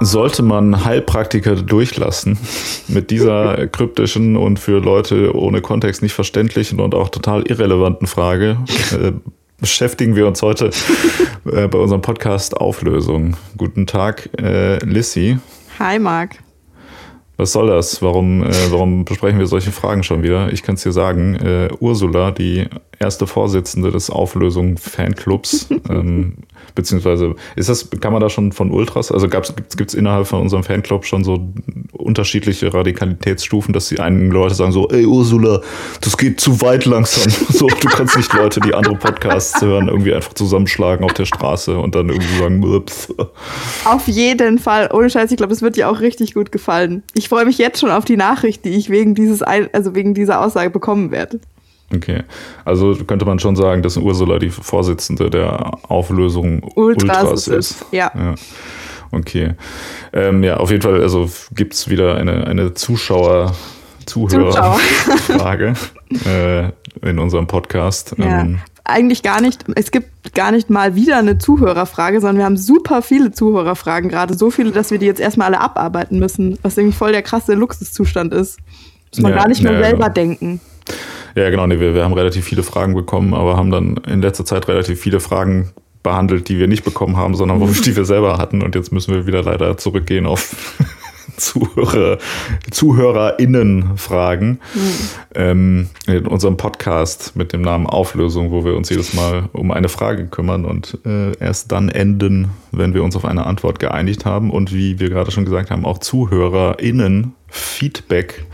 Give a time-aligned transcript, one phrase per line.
[0.00, 2.36] Sollte man Heilpraktiker durchlassen
[2.88, 8.58] mit dieser kryptischen und für Leute ohne Kontext nicht verständlichen und auch total irrelevanten Frage,
[8.92, 9.12] äh,
[9.60, 10.70] beschäftigen wir uns heute
[11.46, 13.36] äh, bei unserem Podcast Auflösung.
[13.56, 15.38] Guten Tag, äh, Lissy.
[15.78, 16.38] Hi, Marc.
[17.42, 18.00] Was soll das?
[18.02, 20.52] Warum, äh, warum besprechen wir solche Fragen schon wieder?
[20.52, 22.68] Ich kann es dir sagen, äh, Ursula, die
[23.00, 26.34] erste Vorsitzende des Auflösung-Fanclubs, ähm,
[26.74, 30.64] beziehungsweise ist das, kann man da schon von Ultras, also gibt es innerhalb von unserem
[30.64, 31.52] Fanclub schon so
[31.92, 35.60] unterschiedliche Radikalitätsstufen, dass die einen Leute sagen so, ey Ursula,
[36.00, 37.32] das geht zu weit langsam.
[37.52, 41.78] So, du kannst nicht Leute, die andere Podcasts hören, irgendwie einfach zusammenschlagen auf der Straße
[41.78, 43.12] und dann irgendwie sagen, Ups.
[43.84, 47.02] Auf jeden Fall, ohne Scheiß, ich glaube, es wird dir auch richtig gut gefallen.
[47.14, 50.40] Ich freue mich jetzt schon auf die Nachricht, die ich wegen dieses, also wegen dieser
[50.40, 51.40] Aussage bekommen werde.
[51.94, 52.22] Okay,
[52.64, 57.70] also könnte man schon sagen, dass Ursula die Vorsitzende der Auflösung Ultras, Ultras ist.
[57.72, 57.84] ist.
[57.92, 58.10] Ja.
[58.14, 58.34] ja.
[59.10, 59.54] Okay.
[60.14, 63.54] Ähm, ja, auf jeden Fall, also gibt es wieder eine, eine Zuschauer,
[64.06, 65.74] Zuhörerfrage
[66.24, 68.14] äh, in unserem Podcast.
[68.16, 68.40] Ja.
[68.40, 72.56] Ähm, eigentlich gar nicht, es gibt gar nicht mal wieder eine Zuhörerfrage, sondern wir haben
[72.56, 76.76] super viele Zuhörerfragen, gerade so viele, dass wir die jetzt erstmal alle abarbeiten müssen, was
[76.76, 78.58] irgendwie voll der krasse Luxuszustand ist.
[79.10, 80.14] Muss man ja, gar nicht mehr ja, selber genau.
[80.14, 80.60] denken.
[81.34, 81.66] Ja, genau.
[81.66, 85.00] Nee, wir, wir haben relativ viele Fragen bekommen, aber haben dann in letzter Zeit relativ
[85.00, 88.62] viele Fragen behandelt, die wir nicht bekommen haben, sondern die wir selber hatten.
[88.62, 90.76] Und jetzt müssen wir wieder leider zurückgehen auf
[91.36, 92.18] Zuhörer,
[92.70, 94.60] ZuhörerInnen-Fragen.
[94.74, 94.90] Mhm.
[95.34, 99.88] Ähm, in unserem Podcast mit dem Namen Auflösung, wo wir uns jedes Mal um eine
[99.88, 104.50] Frage kümmern und äh, erst dann enden, wenn wir uns auf eine Antwort geeinigt haben.
[104.50, 108.44] Und wie wir gerade schon gesagt haben, auch ZuhörerInnen Feedback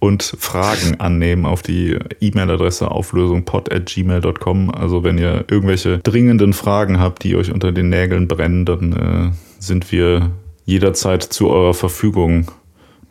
[0.00, 4.70] und Fragen annehmen auf die E-Mail-Adresse auflösungpod.gmail.com.
[4.70, 9.32] Also wenn ihr irgendwelche dringenden Fragen habt, die euch unter den Nägeln brennen, dann äh,
[9.58, 10.30] sind wir
[10.64, 12.50] jederzeit zu eurer Verfügung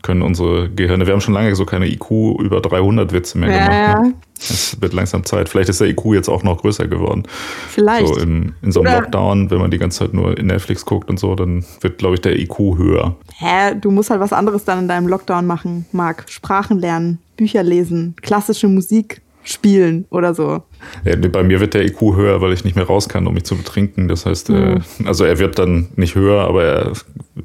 [0.08, 1.06] können unsere Gehirne.
[1.06, 4.04] Wir haben schon lange so keine IQ über 300 Witze mehr ja, gemacht.
[4.04, 4.14] Ne?
[4.40, 5.50] Es wird langsam Zeit.
[5.50, 7.24] Vielleicht ist der IQ jetzt auch noch größer geworden.
[7.70, 8.08] Vielleicht.
[8.08, 10.86] So im, in so einem Oder Lockdown, wenn man die ganze Zeit nur in Netflix
[10.86, 13.18] guckt und so, dann wird, glaube ich, der IQ höher.
[13.36, 16.24] Hä, du musst halt was anderes dann in deinem Lockdown machen, Marc.
[16.30, 20.64] Sprachen lernen, Bücher lesen, klassische Musik spielen oder so.
[21.04, 23.44] Ja, bei mir wird der IQ höher, weil ich nicht mehr raus kann, um mich
[23.44, 24.08] zu betrinken.
[24.08, 24.56] Das heißt, mhm.
[24.56, 26.94] äh, also er wird dann nicht höher, aber er,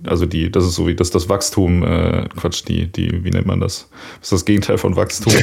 [0.07, 3.47] also die, das ist so wie das, das Wachstum, äh, Quatsch, die, die, wie nennt
[3.47, 3.89] man das?
[4.21, 5.33] Was ist das Gegenteil von Wachstum?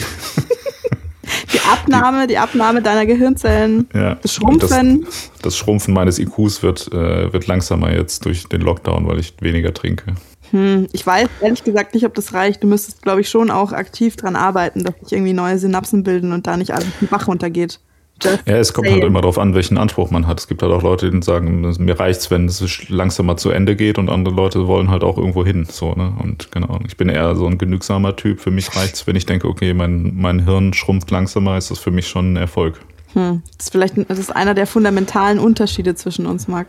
[1.54, 5.06] Die Abnahme, die Abnahme deiner Gehirnzellen, ja, das Schrumpfen.
[5.06, 9.34] Das, das, Schrumpfen meines IQs wird, äh, wird langsamer jetzt durch den Lockdown, weil ich
[9.40, 10.16] weniger trinke.
[10.52, 12.64] Hm, ich weiß ehrlich gesagt nicht, ob das reicht.
[12.64, 16.34] Du müsstest, glaube ich, schon auch aktiv dran arbeiten, dass sich irgendwie neue Synapsen bilden
[16.34, 17.80] und da nicht alles den Bach runtergeht.
[18.22, 20.40] Just ja, es kommt halt immer darauf an, welchen Anspruch man hat.
[20.40, 23.98] Es gibt halt auch Leute, die sagen, mir reicht's, wenn es langsamer zu Ende geht
[23.98, 25.66] und andere Leute wollen halt auch irgendwo hin.
[25.70, 26.14] So, ne?
[26.22, 28.40] Und genau, ich bin eher so ein genügsamer Typ.
[28.40, 31.92] Für mich reicht's, wenn ich denke, okay, mein, mein Hirn schrumpft langsamer, ist das für
[31.92, 32.80] mich schon ein Erfolg.
[33.14, 33.42] Hm.
[33.58, 36.68] Das ist vielleicht das ist einer der fundamentalen Unterschiede zwischen uns, Marc.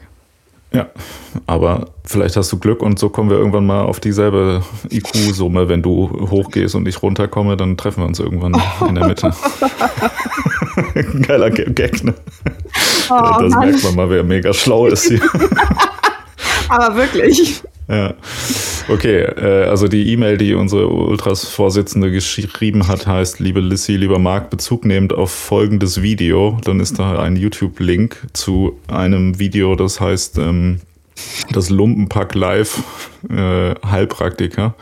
[0.72, 0.88] Ja,
[1.48, 5.69] aber vielleicht hast du Glück und so kommen wir irgendwann mal auf dieselbe IQ-Summe.
[5.69, 8.54] Wenn du hochgehst und ich runterkomme, dann treffen wir uns irgendwann
[8.88, 9.32] in der Mitte.
[11.26, 12.14] Geiler Gag, ne?
[13.10, 13.69] Oh, das Mann.
[13.69, 15.20] merkt man mal, wer mega schlau ist hier.
[16.69, 17.62] aber wirklich.
[17.90, 18.14] Ja.
[18.88, 24.48] Okay, äh, also die E-Mail, die unsere Ultras-Vorsitzende geschrieben hat, heißt, liebe Lissy, lieber Marc,
[24.48, 26.56] Bezug nehmend auf folgendes Video.
[26.64, 30.80] Dann ist da ein YouTube-Link zu einem Video, das heißt ähm,
[31.52, 32.80] das Lumpenpack Live
[33.28, 34.74] äh, Heilpraktiker.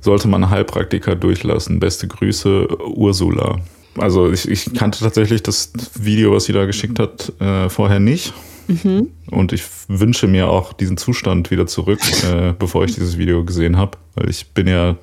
[0.00, 1.80] Sollte man Heilpraktiker durchlassen.
[1.80, 3.60] Beste Grüße, Ursula.
[3.96, 8.34] Also ich, ich kannte tatsächlich das Video, was sie da geschickt hat, äh, vorher nicht.
[8.66, 9.10] Mhm.
[9.30, 13.76] Und ich wünsche mir auch diesen Zustand wieder zurück, äh, bevor ich dieses Video gesehen
[13.76, 13.98] habe.
[14.14, 14.96] Weil ich bin ja,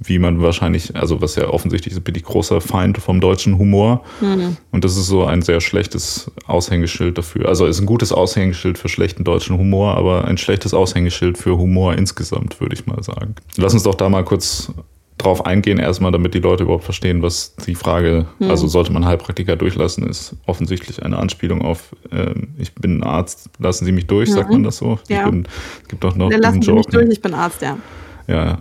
[0.00, 4.02] wie man wahrscheinlich, also was ja offensichtlich ist, bin ich großer Feind vom deutschen Humor.
[4.20, 4.56] Mhm.
[4.72, 7.48] Und das ist so ein sehr schlechtes Aushängeschild dafür.
[7.48, 11.94] Also ist ein gutes Aushängeschild für schlechten deutschen Humor, aber ein schlechtes Aushängeschild für Humor
[11.94, 13.34] insgesamt, würde ich mal sagen.
[13.56, 14.72] Lass uns doch da mal kurz
[15.22, 18.50] drauf eingehen, erstmal, damit die Leute überhaupt verstehen, was die Frage, hm.
[18.50, 23.84] also sollte man Heilpraktiker durchlassen, ist offensichtlich eine Anspielung auf, äh, ich bin Arzt, lassen
[23.84, 24.34] Sie mich durch, mhm.
[24.34, 24.98] sagt man das so?
[25.08, 25.28] Ja.
[25.28, 25.46] Bin,
[25.82, 27.78] es gibt doch noch ja, lassen Sie mich durch, ich bin Arzt, ja.
[28.26, 28.58] Ja,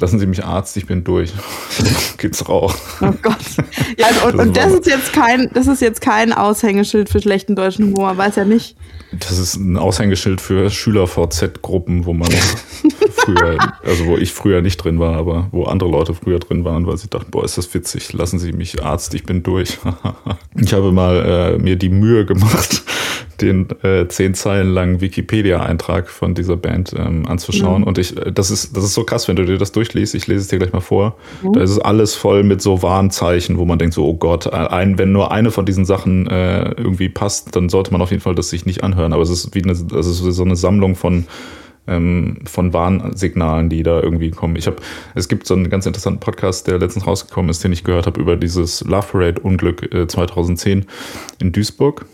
[0.00, 1.32] Lassen Sie mich Arzt, ich bin durch.
[2.18, 2.74] Geht's rauch.
[3.00, 3.36] Oh Gott.
[3.98, 7.56] Ja, und, das, und das ist jetzt kein, das ist jetzt kein Aushängeschild für schlechten
[7.56, 8.76] deutschen Humor, weiß ja nicht.
[9.18, 12.30] Das ist ein Aushängeschild für Schüler-VZ-Gruppen, wo man
[13.10, 16.86] früher, also wo ich früher nicht drin war, aber wo andere Leute früher drin waren,
[16.86, 19.78] weil sie dachten, boah, ist das witzig, lassen Sie mich Arzt, ich bin durch.
[20.56, 22.82] ich habe mal äh, mir die Mühe gemacht,
[23.42, 27.82] den äh, zehn Zeilen langen Wikipedia-Eintrag von dieser Band ähm, anzuschauen.
[27.82, 27.86] Mhm.
[27.86, 30.14] Und ich, äh, das ist, das ist so krass, wenn du dir das durchliest.
[30.14, 31.16] Ich lese es dir gleich mal vor.
[31.42, 31.52] Mhm.
[31.54, 34.98] Da ist es alles voll mit so Warnzeichen, wo man denkt so, oh Gott, ein,
[34.98, 38.34] wenn nur eine von diesen Sachen äh, irgendwie passt, dann sollte man auf jeden Fall
[38.34, 39.12] das sich nicht anhören.
[39.12, 41.26] Aber es ist wie eine, es ist so eine Sammlung von
[41.88, 44.54] ähm, von Warnsignalen, die da irgendwie kommen.
[44.56, 44.76] Ich habe,
[45.16, 48.20] es gibt so einen ganz interessanten Podcast, der letztens rausgekommen ist, den ich gehört habe
[48.20, 50.86] über dieses Love Parade Unglück äh, 2010
[51.40, 52.06] in Duisburg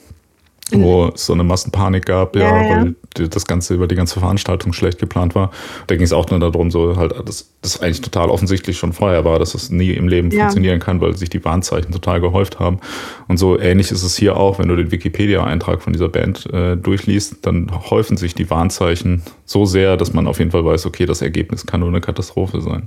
[0.73, 2.77] wo es so eine Massenpanik gab, ja, ja, ja,
[3.17, 5.51] weil das Ganze über die ganze Veranstaltung schlecht geplant war.
[5.87, 9.25] Da ging es auch nur darum, so halt, dass das eigentlich total offensichtlich schon vorher
[9.25, 10.41] war, dass es nie im Leben ja.
[10.41, 12.79] funktionieren kann, weil sich die Warnzeichen total gehäuft haben.
[13.27, 16.77] Und so ähnlich ist es hier auch, wenn du den Wikipedia-Eintrag von dieser Band äh,
[16.77, 21.07] durchliest, dann häufen sich die Warnzeichen so sehr, dass man auf jeden Fall weiß, okay,
[21.07, 22.87] das Ergebnis kann nur eine Katastrophe sein.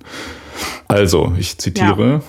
[0.88, 2.22] Also, ich zitiere.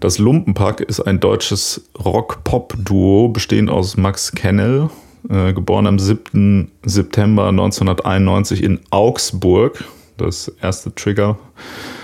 [0.00, 4.90] Das Lumpenpack ist ein deutsches Rock-Pop-Duo bestehend aus Max Kennel,
[5.28, 6.70] äh, geboren am 7.
[6.84, 9.84] September 1991 in Augsburg.
[10.16, 11.38] Das erste Trigger.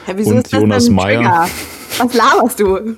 [0.06, 1.48] Hä, wieso und ist das Jonas Meyer.
[1.98, 2.96] Was laberst du?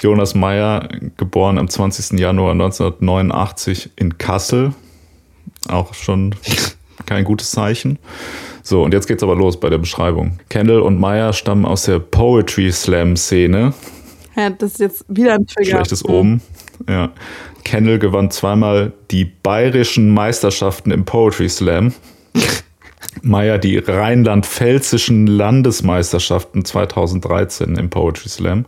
[0.00, 2.18] Jonas Meyer, geboren am 20.
[2.18, 4.74] Januar 1989 in Kassel.
[5.68, 6.34] Auch schon
[7.10, 7.98] kein gutes Zeichen.
[8.62, 10.38] So, und jetzt geht's aber los bei der Beschreibung.
[10.48, 13.74] Kendall und Meyer stammen aus der Poetry Slam Szene.
[14.36, 15.70] Ja, das ist jetzt wieder ein Trigger.
[15.70, 16.40] Schlechtes Oben.
[16.88, 17.10] Ja.
[17.64, 21.92] Kendall gewann zweimal die bayerischen Meisterschaften im Poetry Slam.
[23.22, 28.66] Meyer die rheinland-pfälzischen Landesmeisterschaften 2013 im Poetry Slam.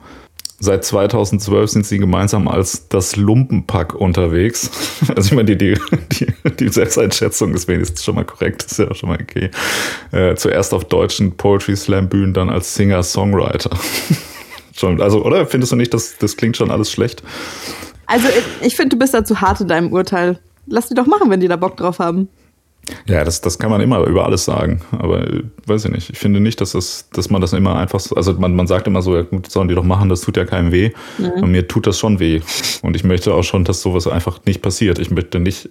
[0.65, 4.71] Seit 2012 sind sie gemeinsam als das Lumpenpack unterwegs.
[5.17, 5.75] Also ich meine, die,
[6.13, 6.27] die,
[6.61, 9.51] die, Selbsteinschätzung ist wenigstens schon mal korrekt, ist ja schon mal okay.
[10.13, 13.77] Äh, zuerst auf deutschen Poetry Slam Bühnen, dann als Singer-Songwriter.
[14.77, 15.47] schon, also, oder?
[15.47, 17.25] Findest du nicht, das, das klingt schon alles schlecht?
[18.07, 18.29] Also
[18.61, 20.39] ich finde, du bist da zu hart in deinem Urteil.
[20.67, 22.29] Lass die doch machen, wenn die da Bock drauf haben.
[23.07, 24.81] Ja, das, das kann man immer über alles sagen.
[24.93, 26.11] Aber äh, weiß ich nicht.
[26.11, 28.17] Ich finde nicht, dass, das, dass man das immer einfach so.
[28.17, 30.45] Also man, man sagt immer so, ja gut, sollen die doch machen, das tut ja
[30.45, 30.91] keinem weh.
[31.19, 31.43] Mhm.
[31.43, 32.41] Und mir tut das schon weh.
[32.83, 34.99] Und ich möchte auch schon, dass sowas einfach nicht passiert.
[34.99, 35.71] Ich möchte nicht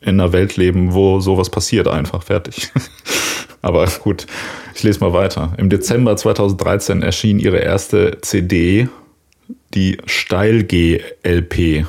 [0.00, 2.70] in einer Welt leben, wo sowas passiert, einfach fertig.
[3.62, 4.26] Aber gut,
[4.74, 5.52] ich lese mal weiter.
[5.58, 8.88] Im Dezember 2013 erschien ihre erste CD,
[9.74, 11.86] die Steil-G-LP.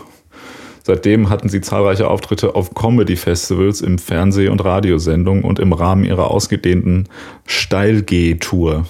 [0.90, 6.32] Seitdem hatten sie zahlreiche Auftritte auf Comedy-Festivals, im Fernseh- und Radiosendungen und im Rahmen ihrer
[6.32, 7.08] ausgedehnten
[7.46, 8.88] Steil-G-Tour.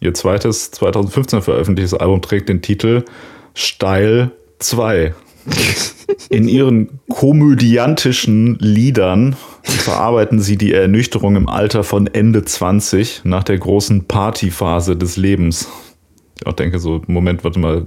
[0.00, 3.04] Ihr zweites 2015 veröffentlichtes Album trägt den Titel
[3.52, 4.30] Steil
[4.60, 5.12] 2.
[6.30, 13.58] In ihren komödiantischen Liedern verarbeiten sie die Ernüchterung im Alter von Ende 20 nach der
[13.58, 15.68] großen Partyphase des Lebens.
[16.40, 17.84] Ich auch denke so, Moment, warte mal,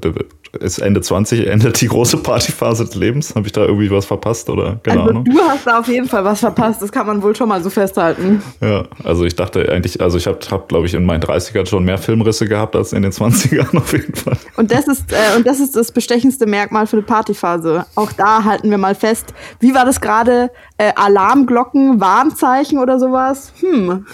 [0.59, 3.35] ist Ende 20, endet die große Partyphase des Lebens?
[3.35, 5.25] Habe ich da irgendwie was verpasst oder keine also, Ahnung?
[5.25, 7.69] Du hast da auf jeden Fall was verpasst, das kann man wohl schon mal so
[7.69, 8.41] festhalten.
[8.61, 11.85] Ja, also ich dachte eigentlich, also ich habe, hab, glaube ich, in meinen 30ern schon
[11.85, 14.37] mehr Filmrisse gehabt als in den 20ern auf jeden Fall.
[14.57, 17.85] Und das ist, äh, und das, ist das bestechendste Merkmal für die Partyphase.
[17.95, 19.33] Auch da halten wir mal fest.
[19.59, 20.51] Wie war das gerade?
[20.77, 23.53] Äh, Alarmglocken, Warnzeichen oder sowas?
[23.59, 24.05] Hm.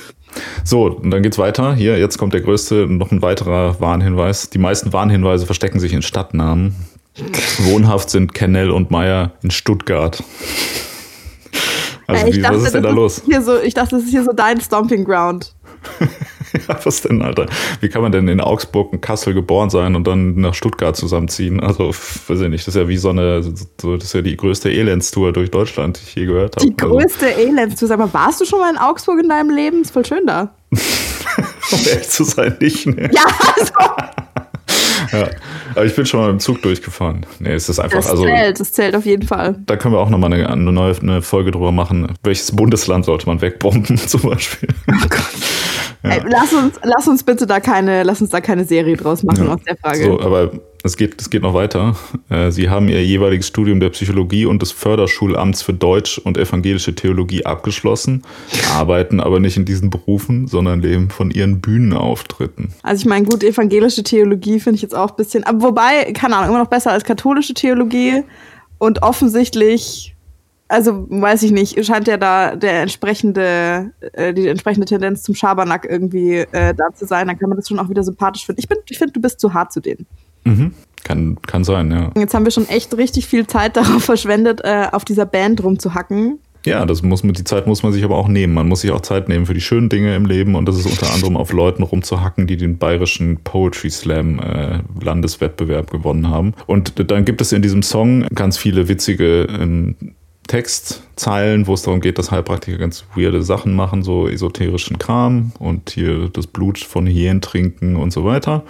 [0.64, 1.76] So, und dann geht's weiter.
[1.76, 4.50] Hier, jetzt kommt der größte, noch ein weiterer Warnhinweis.
[4.50, 6.76] Die meisten Warnhinweise verstecken sich in Stadtnamen.
[7.60, 10.24] Wohnhaft sind Kennel und Meyer in Stuttgart.
[12.08, 13.22] Also, wie, dachte, was ist denn da los?
[13.42, 15.54] So, ich dachte, das ist hier so dein Stomping Ground.
[16.54, 17.48] ja, was denn, Alter?
[17.82, 21.60] Wie kann man denn in Augsburg und Kassel geboren sein und dann nach Stuttgart zusammenziehen?
[21.60, 22.68] Also, weiß ich nicht.
[22.68, 26.00] Das ist ja wie so eine, so, das ist ja die größte Elendstour durch Deutschland,
[26.00, 26.66] die ich je gehört habe.
[26.66, 27.40] Die also größte also.
[27.40, 27.88] Elendstour.
[27.88, 29.82] Sag mal, warst du schon mal in Augsburg in deinem Leben?
[29.82, 30.54] Ist voll schön da.
[30.72, 33.10] um ehrlich zu sein, nicht, ne?
[33.14, 33.26] Ja,
[33.56, 33.74] also.
[35.12, 35.30] ja.
[35.76, 37.26] Aber ich bin schon mal im Zug durchgefahren.
[37.40, 37.98] Nee, es ist einfach.
[37.98, 39.60] Das also, zählt, das zählt auf jeden Fall.
[39.66, 42.14] Da können wir auch nochmal eine, eine neue eine Folge drüber machen.
[42.24, 44.70] Welches Bundesland sollte man wegbomben, zum Beispiel?
[44.90, 45.26] Oh Gott.
[46.12, 49.48] Ey, lass, uns, lass uns bitte da keine, lass uns da keine Serie draus machen
[49.50, 50.04] aus der Frage.
[50.04, 50.52] So, aber
[50.84, 51.96] es geht, es geht noch weiter.
[52.30, 56.96] Äh, Sie haben Ihr jeweiliges Studium der Psychologie und des Förderschulamts für Deutsch und evangelische
[56.96, 58.24] Theologie abgeschlossen,
[58.74, 62.74] arbeiten aber nicht in diesen Berufen, sondern leben von Ihren Bühnenauftritten.
[62.84, 66.38] Also ich meine, gut, evangelische Theologie finde ich jetzt auch ein bisschen, aber wobei, keine
[66.38, 68.24] Ahnung, immer noch besser als katholische Theologie
[68.78, 70.16] und offensichtlich
[70.68, 75.88] also weiß ich nicht, scheint ja da der entsprechende, äh, die entsprechende Tendenz zum Schabernack
[75.90, 78.62] irgendwie äh, da zu sein, dann kann man das schon auch wieder sympathisch finden.
[78.62, 80.06] Ich, ich finde, du bist zu hart zu denen.
[80.44, 80.74] Mhm.
[81.04, 82.12] Kann, kann sein, ja.
[82.18, 86.40] Jetzt haben wir schon echt richtig viel Zeit darauf verschwendet, äh, auf dieser Band rumzuhacken.
[86.66, 88.54] Ja, das muss, die Zeit muss man sich aber auch nehmen.
[88.54, 90.86] Man muss sich auch Zeit nehmen für die schönen Dinge im Leben und das ist
[90.86, 96.54] unter anderem auf Leuten rumzuhacken, die den bayerischen Poetry Slam äh, Landeswettbewerb gewonnen haben.
[96.66, 99.96] Und dann gibt es in diesem Song ganz viele witzige ähm,
[100.48, 105.90] Textzeilen, wo es darum geht, dass Heilpraktiker ganz weirde Sachen machen, so esoterischen Kram und
[105.92, 108.64] hier das Blut von Hyänen trinken und so weiter.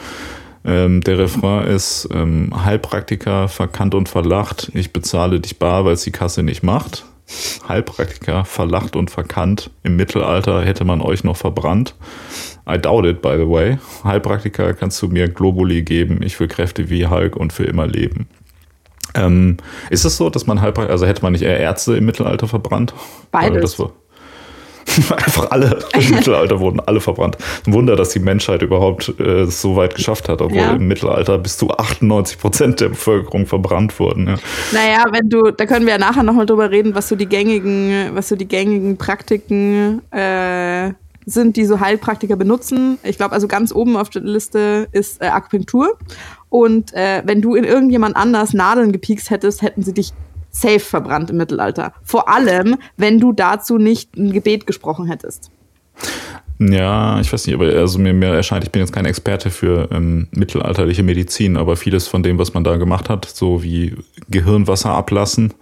[0.65, 6.03] Ähm, der Refrain ist ähm, Heilpraktiker verkannt und verlacht, ich bezahle dich bar, weil es
[6.03, 7.05] die Kasse nicht macht.
[7.67, 9.69] Heilpraktiker verlacht und verkannt.
[9.83, 11.95] Im Mittelalter hätte man euch noch verbrannt.
[12.69, 13.77] I doubt it, by the way.
[14.03, 18.27] Heilpraktiker kannst du mir Globuli geben, ich will Kräfte wie Hulk und für immer leben.
[19.13, 19.57] Ähm,
[19.89, 22.93] ist es so, dass man Heilpraktiker, also hätte man nicht eher Ärzte im Mittelalter verbrannt?
[23.31, 23.77] Beides.
[25.11, 27.37] Einfach alle im Mittelalter wurden alle verbrannt.
[27.65, 30.71] Ein Wunder, dass die Menschheit überhaupt äh, so weit geschafft hat, obwohl ja.
[30.71, 34.27] im Mittelalter bis zu 98 Prozent der Bevölkerung verbrannt wurden.
[34.27, 34.35] Ja.
[34.71, 38.11] Naja, wenn du, da können wir ja nachher nochmal drüber reden, was so die gängigen,
[38.13, 40.93] was so die gängigen Praktiken äh,
[41.25, 42.97] sind, die so Heilpraktiker benutzen.
[43.03, 45.97] Ich glaube, also ganz oben auf der Liste ist äh, Akupunktur.
[46.49, 50.13] Und äh, wenn du in irgendjemand anders Nadeln gepiekst hättest, hätten sie dich
[50.49, 51.93] safe verbrannt im Mittelalter.
[52.03, 55.51] Vor allem, wenn du dazu nicht ein Gebet gesprochen hättest.
[56.59, 59.89] Ja, ich weiß nicht, aber also mir, mir erscheint, ich bin jetzt kein Experte für
[59.91, 63.95] ähm, mittelalterliche Medizin, aber vieles von dem, was man da gemacht hat, so wie
[64.29, 65.53] Gehirnwasser ablassen,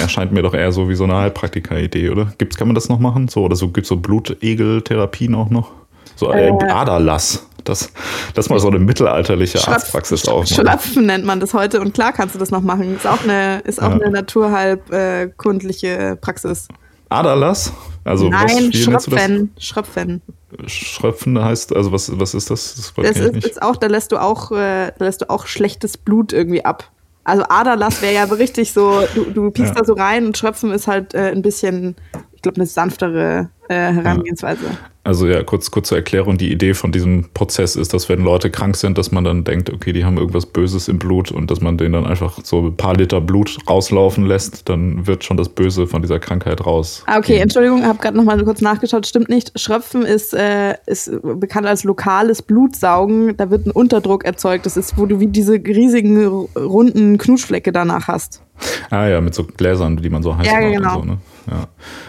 [0.00, 2.32] erscheint mir doch eher so wie so eine Heilpraktiker-Idee, oder?
[2.38, 3.28] Gibt's, kann man das noch machen?
[3.28, 5.70] So, oder so gibt's so Blutegeltherapien auch noch?
[6.16, 7.48] So äh, äh, Aderlass.
[7.64, 7.92] Das,
[8.34, 10.46] das mal so eine mittelalterliche Schrapf, Arztpraxis auch.
[10.46, 12.96] Schlapfen nennt man das heute und klar kannst du das noch machen.
[12.96, 13.96] Ist auch eine, ist auch ja.
[13.96, 16.68] eine naturheilkundliche Praxis.
[17.08, 17.72] Aderlass?
[18.04, 19.52] Also Nein, Schröpfen.
[19.58, 20.22] Schröpfen.
[20.66, 22.74] Schröpfen heißt, also was, was ist das?
[22.74, 25.96] Das, das ist, ist, auch, da lässt du auch, äh, da lässt du auch schlechtes
[25.96, 26.90] Blut irgendwie ab.
[27.24, 29.80] Also Aderlass wäre ja richtig so, du, du piekst ja.
[29.80, 31.94] da so rein und Schröpfen ist halt äh, ein bisschen,
[32.32, 34.64] ich glaube, eine sanftere äh, Herangehensweise.
[34.64, 34.76] Ja.
[35.02, 38.50] Also ja, kurz, kurz zur Erklärung, die Idee von diesem Prozess ist, dass wenn Leute
[38.50, 41.62] krank sind, dass man dann denkt, okay, die haben irgendwas Böses im Blut und dass
[41.62, 45.48] man denen dann einfach so ein paar Liter Blut rauslaufen lässt, dann wird schon das
[45.48, 47.02] Böse von dieser Krankheit raus.
[47.06, 49.58] Ah, okay, Entschuldigung, habe gerade nochmal kurz nachgeschaut, stimmt nicht.
[49.58, 54.66] Schröpfen ist, äh, ist bekannt als lokales Blutsaugen, da wird ein Unterdruck erzeugt.
[54.66, 58.42] Das ist, wo du wie diese riesigen runden Knutschflecke danach hast.
[58.90, 60.94] Ah ja, mit so Gläsern, die man so heiß ja, macht genau.
[60.96, 61.18] und so, ne?
[61.50, 61.68] Ja.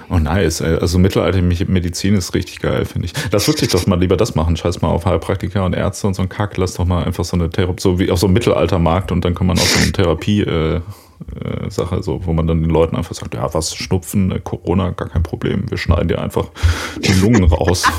[0.10, 3.14] Oh nice, also mittelalterliche Medizin ist richtig geil, finde ich.
[3.32, 4.56] Lass wirklich doch mal lieber das machen.
[4.56, 6.58] Scheiß mal auf Heilpraktiker und Ärzte und so ein Kack.
[6.58, 9.34] Lass doch mal einfach so eine Therapie, so wie auf so einem Mittelaltermarkt und dann
[9.34, 12.96] kann man auch so eine Therapie äh, äh, Sache, so, wo man dann den Leuten
[12.96, 15.70] einfach sagt, ja, was, Schnupfen, äh, Corona, gar kein Problem.
[15.70, 16.50] Wir schneiden dir einfach
[16.98, 17.84] die Lungen raus.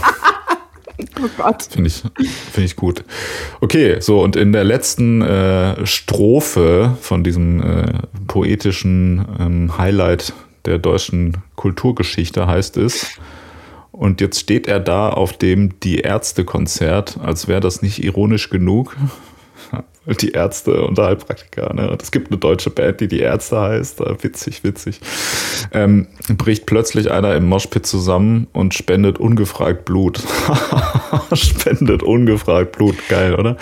[1.21, 1.65] Oh Gott.
[1.65, 2.03] Finde ich,
[2.53, 3.05] find ich gut.
[3.61, 7.93] Okay, so und in der letzten äh, Strophe von diesem äh,
[8.29, 10.33] poetischen ähm, Highlight
[10.65, 13.19] der deutschen Kulturgeschichte heißt es.
[13.93, 18.97] Und jetzt steht er da auf dem Die Ärzte-Konzert, als wäre das nicht ironisch genug.
[20.21, 21.73] Die Ärzte und Heilpraktiker.
[21.75, 21.97] Ne?
[22.03, 24.01] Es gibt eine deutsche Band, die Die Ärzte heißt.
[24.23, 25.01] Witzig, witzig.
[25.71, 30.21] Ähm, bricht plötzlich einer im Moshpit zusammen und spendet ungefragt Blut.
[31.35, 32.97] spendet ungefragt Blut.
[33.09, 33.57] Geil, oder?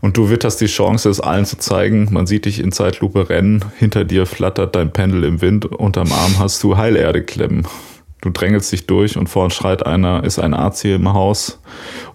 [0.00, 2.08] Und du witterst die Chance, es allen zu zeigen.
[2.10, 3.64] Man sieht dich in Zeitlupe rennen.
[3.76, 5.66] Hinter dir flattert dein Pendel im Wind.
[5.66, 7.66] Unterm Arm hast du Heilerde klemmen.
[8.20, 11.60] Du drängelst dich durch und vorn schreit einer, ist ein Arzt hier im Haus.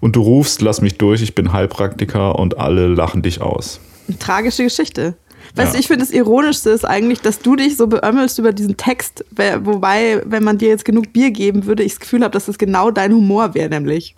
[0.00, 3.80] Und du rufst, lass mich durch, ich bin Heilpraktiker und alle lachen dich aus.
[4.18, 5.16] Tragische Geschichte.
[5.54, 5.72] Weißt ja.
[5.74, 9.24] du, ich finde das Ironischste ist eigentlich, dass du dich so beömmelst über diesen Text,
[9.60, 12.58] wobei, wenn man dir jetzt genug Bier geben würde, ich das Gefühl habe, dass das
[12.58, 14.14] genau dein Humor wäre, nämlich.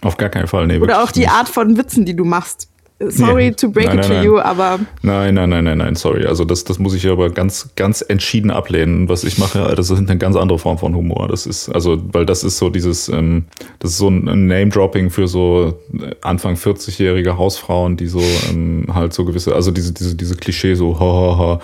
[0.00, 0.78] Auf gar keinen Fall, nee.
[0.78, 1.30] Oder auch die nicht.
[1.30, 2.67] Art von Witzen, die du machst.
[3.00, 3.52] Sorry nee.
[3.52, 4.24] to break nein, it to nein.
[4.24, 4.80] you, aber.
[5.02, 6.26] Nein, nein, nein, nein, nein, sorry.
[6.26, 9.08] Also das, das muss ich aber ganz, ganz entschieden ablehnen.
[9.08, 11.28] Was ich mache, das ist eine ganz andere Form von Humor.
[11.28, 13.44] Das ist, also, weil das ist so dieses, ähm,
[13.78, 15.78] das ist so ein Name-Dropping für so
[16.22, 20.98] Anfang 40-jährige Hausfrauen, die so ähm, halt so gewisse, also diese, diese, diese Klischee so,
[20.98, 21.60] ha, ha, ha,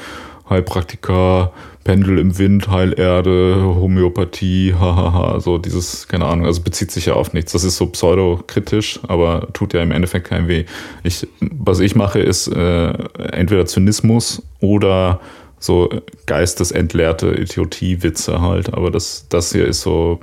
[0.49, 1.53] Heilpraktiker,
[1.85, 7.33] Pendel im Wind, Heilerde, Homöopathie, hahaha, so dieses, keine Ahnung, also bezieht sich ja auf
[7.33, 7.53] nichts.
[7.53, 10.65] Das ist so pseudokritisch, aber tut ja im Endeffekt keinen weh.
[11.03, 15.21] Ich, was ich mache, ist äh, entweder Zynismus oder
[15.59, 15.89] so
[16.27, 20.21] geistesentleerte Idiotie-Witze halt, aber das, das hier ist so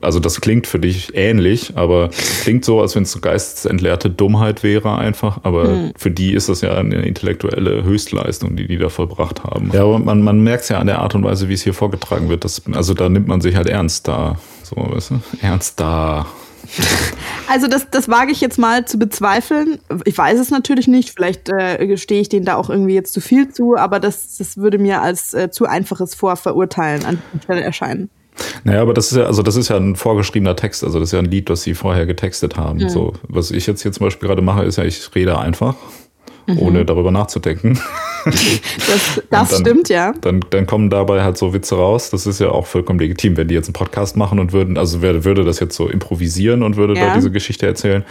[0.00, 2.10] also das klingt für dich ähnlich, aber
[2.42, 5.40] klingt so, als wenn es so geistesentleerte Dummheit wäre einfach.
[5.42, 5.92] Aber mhm.
[5.96, 9.70] für die ist das ja eine intellektuelle Höchstleistung, die die da vollbracht haben.
[9.72, 11.74] Ja, aber man, man merkt es ja an der Art und Weise, wie es hier
[11.74, 12.44] vorgetragen wird.
[12.44, 14.38] Dass, also da nimmt man sich halt ernst da.
[14.62, 15.20] So, weißt du?
[15.40, 16.26] Ernst da.
[17.48, 19.78] Also das, das wage ich jetzt mal zu bezweifeln.
[20.06, 21.10] Ich weiß es natürlich nicht.
[21.10, 24.56] Vielleicht äh, stehe ich denen da auch irgendwie jetzt zu viel zu, aber das, das
[24.56, 28.08] würde mir als äh, zu einfaches Vorverurteilen an der Stelle erscheinen.
[28.64, 31.12] Naja, aber das ist ja, also das ist ja ein vorgeschriebener Text, also das ist
[31.12, 32.78] ja ein Lied, das sie vorher getextet haben.
[32.78, 32.88] Mhm.
[32.88, 35.74] So, was ich jetzt hier zum Beispiel gerade mache, ist ja, ich rede einfach,
[36.46, 36.58] mhm.
[36.58, 37.78] ohne darüber nachzudenken.
[38.24, 40.12] das, das dann, stimmt, ja.
[40.20, 42.10] Dann, dann kommen dabei halt so Witze raus.
[42.10, 45.02] Das ist ja auch vollkommen legitim, wenn die jetzt einen Podcast machen und würden, also
[45.02, 47.08] wer würde das jetzt so improvisieren und würde Ja.
[47.08, 48.04] da diese Geschichte erzählen.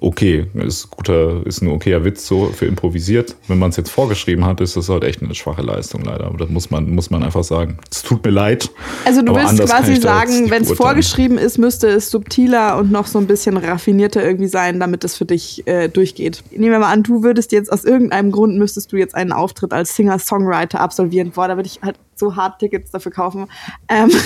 [0.00, 3.36] Okay, ist guter, ist ein okayer Witz so für improvisiert.
[3.46, 6.26] Wenn man es jetzt vorgeschrieben hat, ist das halt echt eine schwache Leistung leider.
[6.26, 7.78] Aber das muss man, muss man einfach sagen.
[7.90, 8.70] Es tut mir leid.
[9.04, 13.18] Also du willst quasi sagen, wenn es vorgeschrieben ist, müsste es subtiler und noch so
[13.18, 16.42] ein bisschen raffinierter irgendwie sein, damit es für dich äh, durchgeht.
[16.50, 19.72] Nehmen wir mal an, du würdest jetzt aus irgendeinem Grund müsstest du jetzt einen Auftritt
[19.72, 21.30] als Singer-Songwriter absolvieren.
[21.30, 23.46] Boah, da würde ich halt so hart Tickets dafür kaufen.
[23.88, 24.10] Ähm,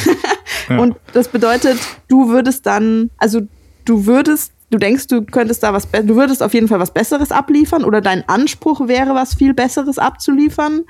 [0.69, 0.79] Ja.
[0.79, 3.41] Und das bedeutet, du würdest dann, also
[3.85, 7.33] du würdest Du denkst, du könntest da was, du würdest auf jeden Fall was Besseres
[7.33, 10.83] abliefern oder dein Anspruch wäre, was viel Besseres abzuliefern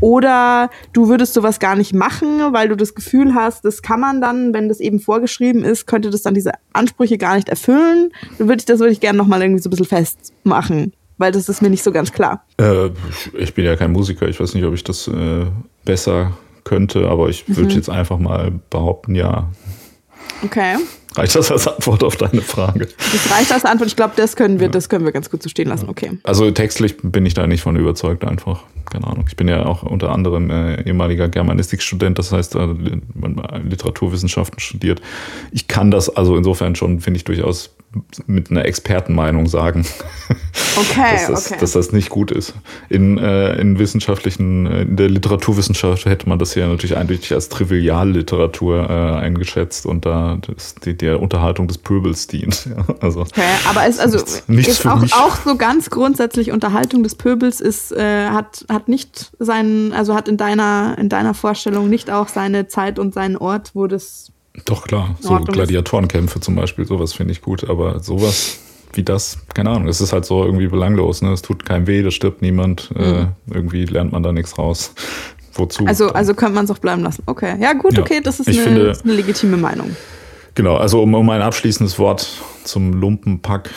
[0.00, 4.20] oder du würdest sowas gar nicht machen, weil du das Gefühl hast, das kann man
[4.20, 8.10] dann, wenn das eben vorgeschrieben ist, könnte das dann diese Ansprüche gar nicht erfüllen.
[8.38, 11.48] Dann würde ich das würde ich gerne nochmal irgendwie so ein bisschen festmachen, weil das
[11.48, 12.44] ist mir nicht so ganz klar.
[12.58, 12.90] Äh,
[13.38, 15.46] ich bin ja kein Musiker, ich weiß nicht, ob ich das äh,
[15.86, 16.32] besser
[16.64, 17.56] könnte, aber ich Mhm.
[17.56, 19.48] würde jetzt einfach mal behaupten, ja.
[20.44, 20.76] Okay.
[21.14, 22.88] Reicht das als Antwort auf deine Frage?
[22.98, 23.88] Das reicht als Antwort.
[23.88, 25.88] Ich glaube, das können wir, das können wir ganz gut so stehen lassen.
[25.88, 26.18] Okay.
[26.22, 28.62] Also textlich bin ich da nicht von überzeugt einfach.
[28.90, 29.24] Keine Ahnung.
[29.28, 32.68] Ich bin ja auch unter anderem äh, ehemaliger Germanistikstudent, das heißt, äh,
[33.62, 35.00] Literaturwissenschaften studiert.
[35.50, 37.74] Ich kann das also insofern schon, finde ich, durchaus
[38.26, 39.84] mit einer Expertenmeinung sagen,
[40.78, 41.60] Okay, dass, das, okay.
[41.60, 42.54] dass das nicht gut ist.
[42.88, 47.48] In, äh, in wissenschaftlichen, äh, in der Literaturwissenschaft hätte man das ja natürlich eindeutig als
[47.48, 52.66] Trivialliteratur äh, eingeschätzt und da das, die, der Unterhaltung des Pöbels dient.
[52.72, 55.12] Ja, also Okay, aber es also Nichts- nichts ist auch, mich.
[55.12, 60.28] auch so ganz grundsätzlich Unterhaltung des Pöbels ist äh, hat hat nicht seinen also hat
[60.28, 64.31] in deiner in deiner Vorstellung nicht auch seine Zeit und seinen Ort, wo das
[64.64, 65.16] Doch, klar.
[65.20, 65.54] So Ordnung.
[65.54, 67.68] Gladiatorenkämpfe zum Beispiel, sowas finde ich gut.
[67.68, 68.58] Aber sowas
[68.94, 71.22] wie das, keine Ahnung, es ist halt so irgendwie belanglos.
[71.22, 71.32] Ne?
[71.32, 72.90] Es tut keinem weh, da stirbt niemand.
[72.94, 74.94] Äh, irgendwie lernt man da nichts raus.
[75.54, 75.82] Wozu?
[75.82, 75.88] Mhm.
[75.88, 76.16] also dann?
[76.16, 77.22] also könnte man es auch bleiben lassen.
[77.26, 78.00] Okay, ja gut, Ja.
[78.00, 79.94] okay, das ist eine, finde- das ist eine legitime Meinung.
[80.54, 82.26] Genau, also um, um ein abschließendes Wort
[82.64, 83.70] zum Lumpenpack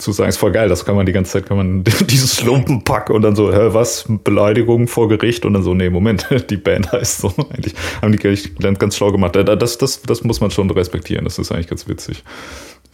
[0.00, 0.68] zu sagen, ist voll geil.
[0.68, 4.06] Das kann man die ganze Zeit, kann man dieses Lumpenpack und dann so, hä, was,
[4.24, 7.28] Beleidigung vor Gericht und dann so, nee, Moment, die Band heißt so.
[7.50, 9.36] Eigentlich haben die ganz, ganz schlau gemacht.
[9.36, 11.24] Äh, Das, das, das muss man schon respektieren.
[11.24, 12.24] Das ist eigentlich ganz witzig.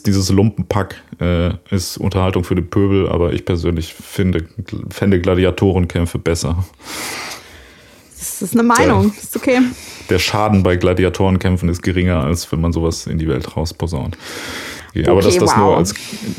[0.04, 4.44] Dieses Lumpenpack äh, ist Unterhaltung für den Pöbel, aber ich persönlich finde,
[4.90, 6.64] fände Gladiatorenkämpfe besser.
[8.18, 9.60] Das ist eine Meinung, das ist okay.
[10.10, 14.16] der Schaden bei Gladiatorenkämpfen ist geringer, als wenn man sowas in die Welt rausposaunt.
[15.00, 15.58] Okay, aber das, Okay, das, wow.
[15.58, 15.94] nur als,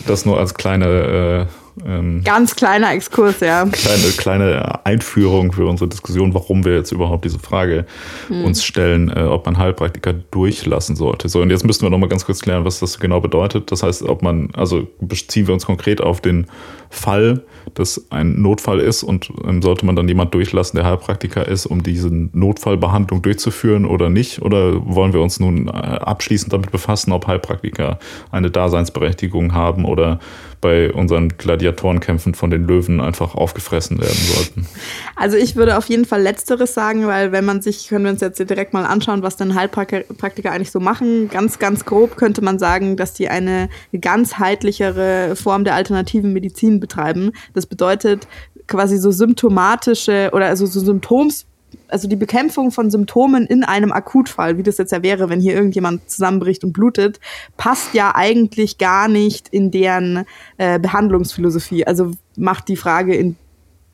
[0.06, 1.46] das nur als kleine, äh,
[1.86, 3.66] ähm, Ganz kleiner Exkurs, ja.
[3.66, 7.86] kleine, kleine Einführung für unsere Diskussion, warum wir jetzt überhaupt diese Frage
[8.28, 8.46] Hm.
[8.46, 11.30] uns stellen, äh, ob man Heilpraktiker durchlassen sollte.
[11.30, 13.72] So, und jetzt müssten wir noch mal ganz kurz klären, was das genau bedeutet.
[13.72, 16.48] Das heißt, ob man, also beziehen wir uns konkret auf den
[16.90, 17.44] Fall,
[17.74, 21.84] dass ein Notfall ist und ähm, sollte man dann jemand durchlassen, der Heilpraktiker ist, um
[21.84, 24.42] diese Notfallbehandlung durchzuführen oder nicht?
[24.42, 28.00] Oder wollen wir uns nun äh, abschließend damit befassen, ob Heilpraktiker
[28.32, 30.20] eine Daseinsberechtigung haben oder
[30.62, 34.68] bei unseren Gladiatorenkämpfen von den Löwen einfach aufgefressen werden sollten?
[35.16, 38.22] Also ich würde auf jeden Fall Letzteres sagen, weil wenn man sich, können wir uns
[38.22, 41.30] jetzt direkt mal anschauen, was denn Heilpraktiker eigentlich so machen.
[41.30, 47.32] Ganz, ganz grob könnte man sagen, dass die eine ganzheitlichere Form der alternativen Medizin betreiben.
[47.54, 48.28] Das bedeutet
[48.68, 51.46] quasi so symptomatische oder also so Symptoms
[51.88, 55.54] also die Bekämpfung von Symptomen in einem Akutfall, wie das jetzt ja wäre, wenn hier
[55.54, 57.20] irgendjemand zusammenbricht und blutet,
[57.56, 60.26] passt ja eigentlich gar nicht in deren
[60.58, 61.86] äh, Behandlungsphilosophie.
[61.86, 63.36] Also macht die Frage in,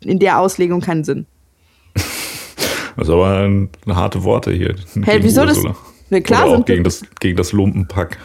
[0.01, 1.25] in der Auslegung keinen Sinn.
[2.95, 4.75] Das ist aber ein, harte Worte hier.
[5.01, 5.58] Hey, wieso das?
[5.58, 5.75] Ursula.
[6.12, 8.19] Na klar Oder auch gegen das, gegen das Lumpenpack.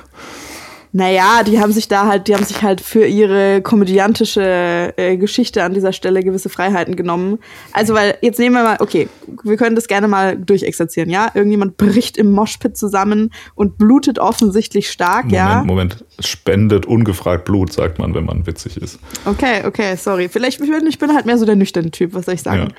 [0.93, 5.63] Naja, die haben sich da halt, die haben sich halt für ihre komödiantische äh, Geschichte
[5.63, 7.39] an dieser Stelle gewisse Freiheiten genommen.
[7.73, 9.09] Also, weil, jetzt nehmen wir mal, okay,
[9.43, 11.31] wir können das gerne mal durchexerzieren, ja?
[11.35, 15.65] Irgendjemand bricht im Moshpit zusammen und blutet offensichtlich stark, Moment, ja?
[15.65, 16.05] Moment.
[16.21, 18.99] Spendet ungefragt Blut, sagt man, wenn man witzig ist.
[19.25, 20.29] Okay, okay, sorry.
[20.29, 22.73] Vielleicht, ich bin, ich bin halt mehr so der nüchterne Typ, was soll ich sagen?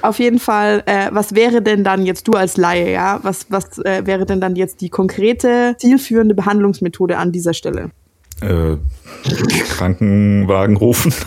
[0.00, 3.20] Auf jeden Fall, äh, was wäre denn dann jetzt du als Laie, ja?
[3.22, 7.90] Was, was äh, wäre denn dann jetzt die konkrete, zielführende Behandlungsmethode an dieser Stelle?
[8.40, 8.76] Äh,
[9.68, 11.12] Krankenwagen rufen.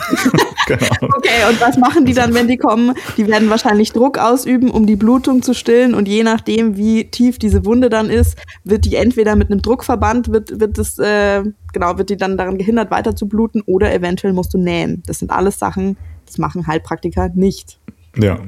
[0.72, 1.12] Ahnung.
[1.16, 2.94] Okay, und was machen die dann, wenn die kommen?
[3.16, 5.94] Die werden wahrscheinlich Druck ausüben, um die Blutung zu stillen.
[5.94, 10.32] Und je nachdem, wie tief diese Wunde dann ist, wird die entweder mit einem Druckverband,
[10.32, 14.32] wird, wird es, äh, genau, wird die dann daran gehindert, weiter zu bluten, oder eventuell
[14.32, 15.02] musst du nähen.
[15.06, 17.78] Das sind alles Sachen, das machen Heilpraktiker nicht.
[18.16, 18.38] Ja.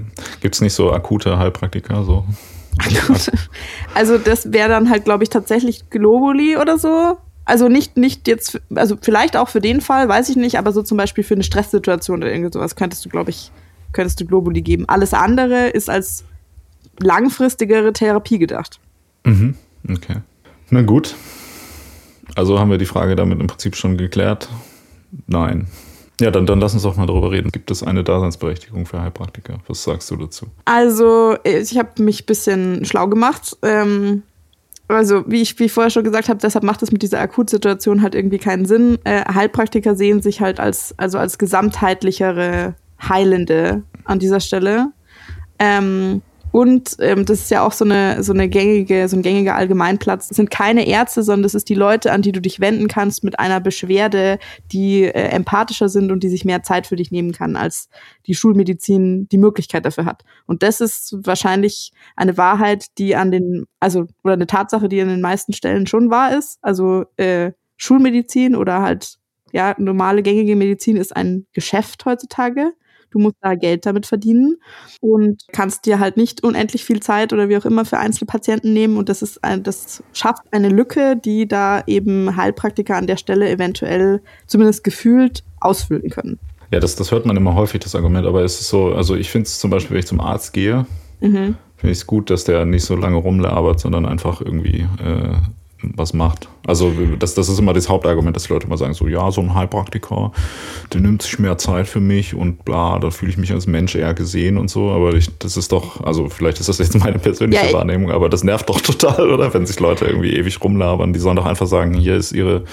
[0.40, 2.04] Gibt es nicht so akute Heilpraktiker?
[2.04, 2.24] So?
[3.94, 7.18] Also das wäre dann halt, glaube ich, tatsächlich Globuli oder so.
[7.44, 10.82] Also nicht, nicht jetzt, also vielleicht auch für den Fall, weiß ich nicht, aber so
[10.82, 13.50] zum Beispiel für eine Stresssituation oder irgend sowas könntest du, glaube ich,
[13.92, 14.88] könntest du Globuli geben.
[14.88, 16.24] Alles andere ist als
[17.00, 18.80] langfristigere Therapie gedacht.
[19.24, 19.56] Mhm.
[19.90, 20.16] Okay.
[20.70, 21.14] Na gut.
[22.34, 24.48] Also haben wir die Frage damit im Prinzip schon geklärt.
[25.26, 25.68] Nein.
[26.20, 27.50] Ja, dann, dann lass uns doch mal darüber reden.
[27.50, 29.58] Gibt es eine Daseinsberechtigung für Heilpraktiker?
[29.66, 30.46] Was sagst du dazu?
[30.64, 33.56] Also, ich habe mich ein bisschen schlau gemacht.
[33.62, 34.22] Ähm,
[34.88, 38.02] also, wie ich, wie ich vorher schon gesagt habe, deshalb macht es mit dieser Akutsituation
[38.02, 38.98] halt irgendwie keinen Sinn.
[39.04, 44.92] Äh, Heilpraktiker sehen sich halt als, also als gesamtheitlichere Heilende an dieser Stelle.
[45.58, 46.22] Ähm,
[46.54, 50.28] und ähm, das ist ja auch so eine, so eine gängige, so ein gängiger Allgemeinplatz.
[50.28, 53.24] Das sind keine Ärzte, sondern das ist die Leute, an die du dich wenden kannst
[53.24, 54.38] mit einer Beschwerde,
[54.70, 57.88] die äh, empathischer sind und die sich mehr Zeit für dich nehmen kann, als
[58.28, 60.22] die Schulmedizin die Möglichkeit dafür hat.
[60.46, 65.08] Und das ist wahrscheinlich eine Wahrheit, die an den, also, oder eine Tatsache, die an
[65.08, 66.60] den meisten Stellen schon wahr ist.
[66.62, 69.18] Also äh, Schulmedizin oder halt
[69.50, 72.74] ja, normale gängige Medizin ist ein Geschäft heutzutage.
[73.14, 74.56] Du musst da Geld damit verdienen
[75.00, 78.96] und kannst dir halt nicht unendlich viel Zeit oder wie auch immer für Einzelpatienten nehmen.
[78.96, 83.48] Und das ist ein, das schafft eine Lücke, die da eben Heilpraktiker an der Stelle
[83.48, 86.40] eventuell zumindest gefühlt ausfüllen können.
[86.72, 89.30] Ja, das, das hört man immer häufig, das Argument, aber es ist so, also ich
[89.30, 90.86] finde es zum Beispiel, wenn ich zum Arzt gehe,
[91.20, 91.54] mhm.
[91.76, 95.36] finde ich es gut, dass der nicht so lange rumlabert, sondern einfach irgendwie äh,
[95.96, 96.48] was macht.
[96.66, 99.40] Also das, das ist immer das Hauptargument, dass die Leute immer sagen, so ja, so
[99.40, 100.32] ein Heilpraktiker,
[100.92, 103.94] der nimmt sich mehr Zeit für mich und bla, da fühle ich mich als Mensch
[103.94, 107.18] eher gesehen und so, aber ich, das ist doch, also vielleicht ist das jetzt meine
[107.18, 109.52] persönliche ja, Wahrnehmung, aber das nervt doch total, oder?
[109.52, 112.64] Wenn sich Leute irgendwie ewig rumlabern, die sollen doch einfach sagen, hier ist ihre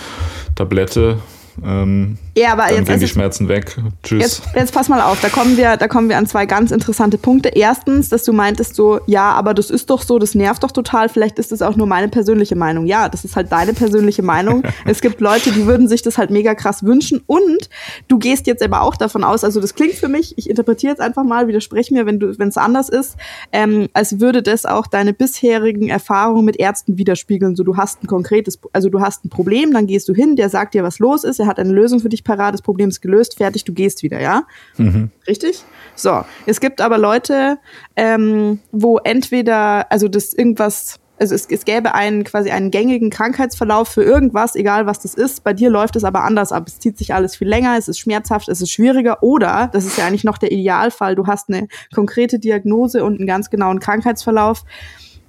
[0.56, 1.20] Tablette,
[1.66, 3.76] ähm, ja, aber dann jetzt gehen die Schmerzen weg.
[4.04, 4.22] Tschüss.
[4.22, 7.18] Jetzt, jetzt pass mal auf, da kommen wir, da kommen wir an zwei ganz interessante
[7.18, 7.50] Punkte.
[7.50, 11.10] Erstens, dass du meintest so, ja, aber das ist doch so, das nervt doch total.
[11.10, 12.86] Vielleicht ist das auch nur meine persönliche Meinung.
[12.86, 14.64] Ja, das ist halt deine persönliche Meinung.
[14.86, 17.22] es gibt Leute, die würden sich das halt mega krass wünschen.
[17.28, 17.70] Und
[18.08, 21.02] du gehst jetzt aber auch davon aus, also das klingt für mich, ich interpretiere jetzt
[21.02, 23.18] einfach mal, widerspreche mir, wenn es anders ist,
[23.52, 27.56] ähm, als würde das auch deine bisherigen Erfahrungen mit Ärzten widerspiegeln.
[27.56, 30.50] So, du hast ein konkretes, also du hast ein Problem, dann gehst du hin, der
[30.50, 33.02] sagt dir, was los ist, er hat eine Lösung für dich parat, das Problem ist
[33.02, 34.44] gelöst, fertig, du gehst wieder, ja?
[34.78, 35.12] Mhm.
[35.28, 35.64] Richtig?
[35.96, 37.58] So, es gibt aber Leute,
[37.96, 43.88] ähm, wo entweder, also das irgendwas, also es, es gäbe einen quasi einen gängigen Krankheitsverlauf
[43.88, 45.44] für irgendwas, egal was das ist.
[45.44, 46.64] Bei dir läuft es aber anders ab.
[46.68, 49.22] Es zieht sich alles viel länger, es ist schmerzhaft, es ist schwieriger.
[49.22, 53.28] Oder, das ist ja eigentlich noch der Idealfall, du hast eine konkrete Diagnose und einen
[53.28, 54.64] ganz genauen Krankheitsverlauf.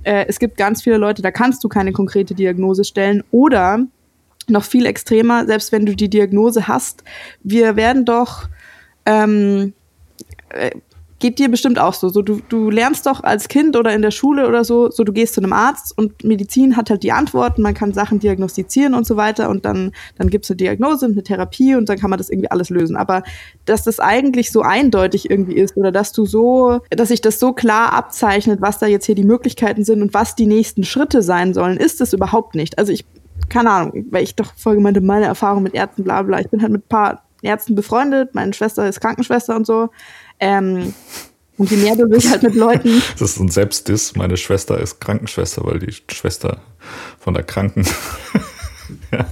[0.05, 3.23] Äh, es gibt ganz viele Leute, da kannst du keine konkrete Diagnose stellen.
[3.31, 3.87] Oder
[4.49, 7.05] noch viel extremer, selbst wenn du die Diagnose hast.
[7.43, 8.49] Wir werden doch,
[9.07, 9.73] ähm,
[10.51, 10.71] äh,
[11.23, 12.09] geht dir bestimmt auch so.
[12.09, 15.13] so du, du lernst doch als Kind oder in der Schule oder so, so du
[15.13, 19.07] gehst zu einem Arzt und Medizin hat halt die Antworten, man kann Sachen diagnostizieren und
[19.07, 22.11] so weiter und dann, dann gibt es eine Diagnose und eine Therapie und dann kann
[22.11, 22.97] man das irgendwie alles lösen.
[22.97, 23.23] Aber
[23.67, 27.53] dass das eigentlich so eindeutig irgendwie ist oder dass du so, dass sich das so
[27.53, 31.55] klar abzeichnet, was da jetzt hier die Möglichkeiten sind und was die nächsten Schritte sein
[31.55, 32.79] sollen, ist es überhaupt nicht.
[32.79, 33.05] Also ich
[33.53, 36.41] keine Ahnung, weil ich doch vorher meinte, meine Erfahrung mit Ärzten, bla bla.
[36.41, 39.91] Ich bin halt mit ein paar Ärzten befreundet, meine Schwester ist Krankenschwester und so.
[40.41, 40.95] Ähm,
[41.59, 43.03] und je mehr du dich halt mit Leuten.
[43.19, 44.17] Das ist ein Selbstdiss.
[44.17, 46.63] Meine Schwester ist Krankenschwester, weil die Schwester
[47.19, 47.87] von der Kranken.
[49.13, 49.27] ja.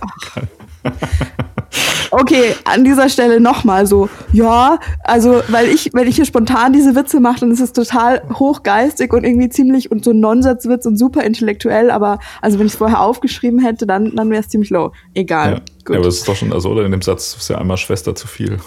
[2.11, 6.97] Okay, an dieser Stelle nochmal so, ja, also, weil ich, wenn ich hier spontan diese
[6.97, 10.97] Witze mache, dann ist es total hochgeistig und irgendwie ziemlich und so ein Nonsatzwitz und
[10.97, 14.71] super intellektuell, aber also wenn ich es vorher aufgeschrieben hätte, dann, dann wäre es ziemlich
[14.71, 14.93] low.
[15.15, 15.53] Egal.
[15.53, 15.61] Ja.
[15.85, 15.95] Gut.
[15.95, 18.15] ja, aber es ist doch schon, also, oder in dem Satz ist ja einmal Schwester
[18.15, 18.59] zu viel.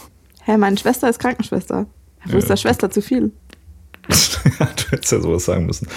[0.45, 1.85] Hä, meine Schwester ist Krankenschwester.
[2.25, 2.37] Wo ja.
[2.37, 3.31] ist da Schwester zu viel?
[4.07, 5.87] du hättest ja sowas sagen müssen.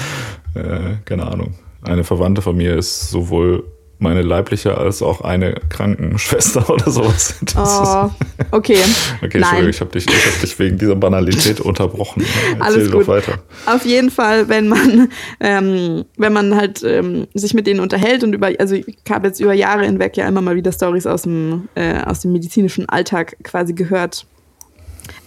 [0.54, 1.54] Äh, keine Ahnung.
[1.82, 3.64] Eine Verwandte von mir ist sowohl
[3.98, 7.38] meine leibliche als auch eine Krankenschwester oder sowas.
[7.54, 8.10] Das oh,
[8.50, 8.78] okay.
[9.22, 12.24] okay, Entschuldigung, ich habe dich, hab dich wegen dieser Banalität unterbrochen.
[12.58, 13.08] Erzähl Alles gut.
[13.08, 13.38] weiter.
[13.66, 15.08] Auf jeden Fall, wenn man,
[15.40, 19.40] ähm, wenn man halt ähm, sich mit denen unterhält und über, also ich habe jetzt
[19.40, 23.36] über Jahre hinweg ja immer mal wieder Stories aus dem, äh, aus dem medizinischen Alltag
[23.42, 24.26] quasi gehört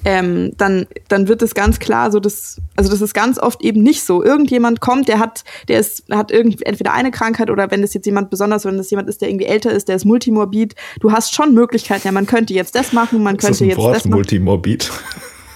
[0.06, 3.84] ähm, dann, dann wird es ganz klar so, dass, also das ist ganz oft eben
[3.84, 4.24] nicht so.
[4.24, 8.06] Irgendjemand kommt, der hat, der ist, hat irgendwie entweder eine Krankheit oder wenn das jetzt
[8.06, 11.36] jemand besonders, wenn das jemand ist, der irgendwie älter ist, der ist multimorbid, du hast
[11.36, 13.96] schon Möglichkeiten, ja, man könnte jetzt das machen, man ist könnte das ein jetzt Wort,
[13.96, 14.16] das machen.
[14.16, 14.92] Multimorbid.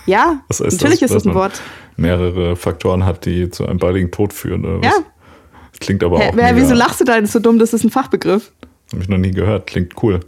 [0.05, 1.61] Ja, natürlich das, ist das ein Wort.
[1.95, 4.65] Mehrere Faktoren hat, die zu einem baldigen Tod führen.
[4.65, 4.93] Oder ja.
[5.79, 6.33] Klingt aber Hä, auch.
[6.33, 7.15] Mega, wieso lachst du da?
[7.15, 8.51] Das ist so dumm, das ist ein Fachbegriff.
[8.91, 9.67] Habe ich noch nie gehört.
[9.67, 10.19] Klingt cool.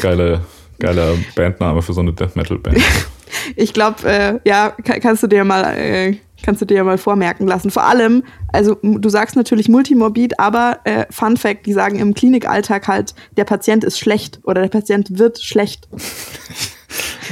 [0.00, 0.40] Geile,
[0.78, 2.78] geiler Bandname für so eine Death Metal Band.
[3.56, 7.46] ich glaube, äh, ja, kann, kannst du dir mal, äh, kannst du dir mal vormerken
[7.46, 7.70] lassen.
[7.70, 12.88] Vor allem, also du sagst natürlich multimorbid, aber äh, Fun Fact, die sagen im Klinikalltag
[12.88, 15.88] halt, der Patient ist schlecht oder der Patient wird schlecht.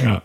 [0.03, 0.21] ja.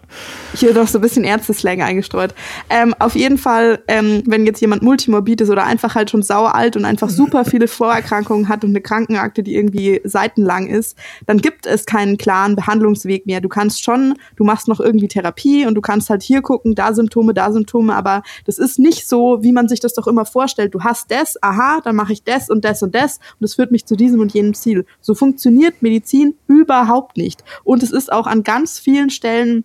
[0.54, 2.34] Hier doch so ein bisschen Ärzte-Slang eingestreut.
[2.68, 6.54] Ähm, auf jeden Fall, ähm, wenn jetzt jemand multimorbid ist oder einfach halt schon sauer
[6.54, 11.38] alt und einfach super viele Vorerkrankungen hat und eine Krankenakte, die irgendwie seitenlang ist, dann
[11.38, 13.40] gibt es keinen klaren Behandlungsweg mehr.
[13.40, 16.92] Du kannst schon, du machst noch irgendwie Therapie und du kannst halt hier gucken, da
[16.92, 20.74] Symptome, da Symptome, aber das ist nicht so, wie man sich das doch immer vorstellt.
[20.74, 23.72] Du hast das, aha, dann mache ich das und das und das und das führt
[23.72, 24.84] mich zu diesem und jenem Ziel.
[25.00, 27.42] So funktioniert Medizin überhaupt nicht.
[27.64, 29.64] Und es ist auch an ganz vielen Stellen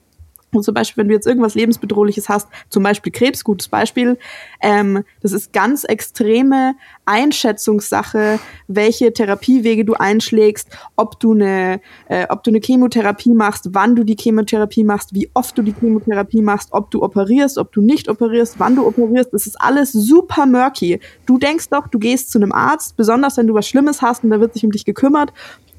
[0.53, 4.17] und zum Beispiel, wenn du jetzt irgendwas lebensbedrohliches hast, zum Beispiel Krebs, gutes Beispiel,
[4.61, 12.43] ähm, das ist ganz extreme Einschätzungssache, welche Therapiewege du einschlägst, ob du eine, äh, ob
[12.43, 16.69] du eine Chemotherapie machst, wann du die Chemotherapie machst, wie oft du die Chemotherapie machst,
[16.71, 19.33] ob du operierst, ob du nicht operierst, wann du operierst.
[19.33, 21.01] Das ist alles super murky.
[21.25, 24.29] Du denkst doch, du gehst zu einem Arzt, besonders wenn du was Schlimmes hast und
[24.29, 25.33] da wird sich um dich gekümmert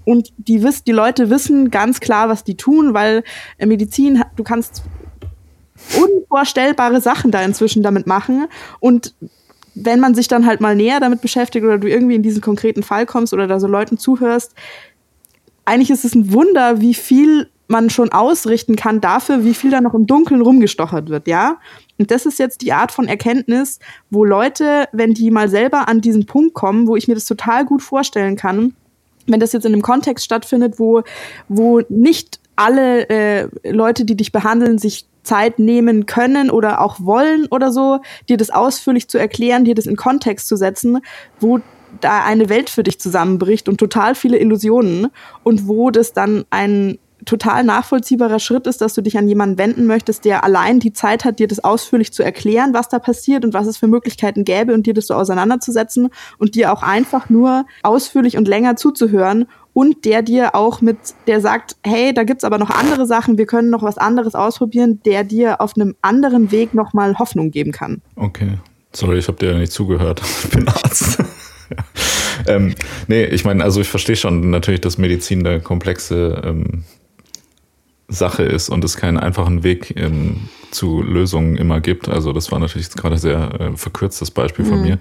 [0.05, 3.25] und die, wiss, die Leute wissen ganz klar, was die tun, weil
[3.59, 4.83] äh, Medizin, du kannst
[5.97, 8.47] unvorstellbare Sachen da inzwischen damit machen.
[8.81, 9.15] Und
[9.75, 12.83] wenn man sich dann halt mal näher damit beschäftigt oder du irgendwie in diesen konkreten
[12.83, 14.55] Fall kommst oder da so Leuten zuhörst,
[15.65, 19.83] eigentlich ist es ein Wunder, wie viel man schon ausrichten kann dafür, wie viel da
[19.83, 21.59] noch im Dunkeln rumgestochert wird, ja?
[21.99, 26.01] Und das ist jetzt die Art von Erkenntnis, wo Leute, wenn die mal selber an
[26.01, 28.75] diesen Punkt kommen, wo ich mir das total gut vorstellen kann,
[29.29, 31.03] wenn das jetzt in einem Kontext stattfindet, wo,
[31.49, 37.47] wo nicht alle äh, Leute, die dich behandeln, sich Zeit nehmen können oder auch wollen
[37.51, 40.99] oder so, dir das ausführlich zu erklären, dir das in Kontext zu setzen,
[41.39, 41.61] wo
[42.01, 45.09] da eine Welt für dich zusammenbricht und total viele Illusionen
[45.43, 49.87] und wo das dann ein total nachvollziehbarer Schritt ist, dass du dich an jemanden wenden
[49.87, 53.55] möchtest, der allein die Zeit hat, dir das ausführlich zu erklären, was da passiert und
[53.55, 57.67] was es für Möglichkeiten gäbe und dir das so auseinanderzusetzen und dir auch einfach nur
[57.83, 62.59] ausführlich und länger zuzuhören und der dir auch mit, der sagt, hey, da gibt's aber
[62.59, 66.75] noch andere Sachen, wir können noch was anderes ausprobieren, der dir auf einem anderen Weg
[66.75, 68.03] nochmal Hoffnung geben kann.
[68.17, 68.59] Okay.
[68.93, 70.23] Sorry, ich habe dir ja nicht zugehört.
[70.45, 71.23] Ich bin Arzt.
[72.47, 72.75] ähm,
[73.07, 76.85] nee, ich meine, also ich verstehe schon natürlich, dass Medizin eine komplexe ähm,
[78.11, 82.09] Sache ist und es keinen einfachen Weg ähm, zu Lösungen immer gibt.
[82.09, 84.83] Also das war natürlich gerade sehr äh, verkürztes Beispiel von mhm.
[84.83, 84.99] mir.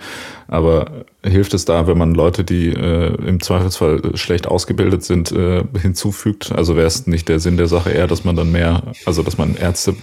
[0.49, 5.63] Aber hilft es da, wenn man Leute, die äh, im Zweifelsfall schlecht ausgebildet sind, äh,
[5.81, 6.51] hinzufügt?
[6.51, 9.37] Also wäre es nicht der Sinn der Sache eher, dass man dann mehr, also dass
[9.37, 9.95] man Ärzte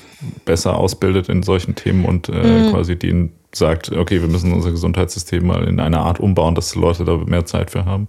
[0.47, 2.71] besser ausbildet in solchen Themen und äh, mhm.
[2.71, 7.05] quasi denen sagt, okay, wir müssen unser Gesundheitssystem mal in eine Art umbauen, dass Leute
[7.05, 8.07] da mehr Zeit für haben?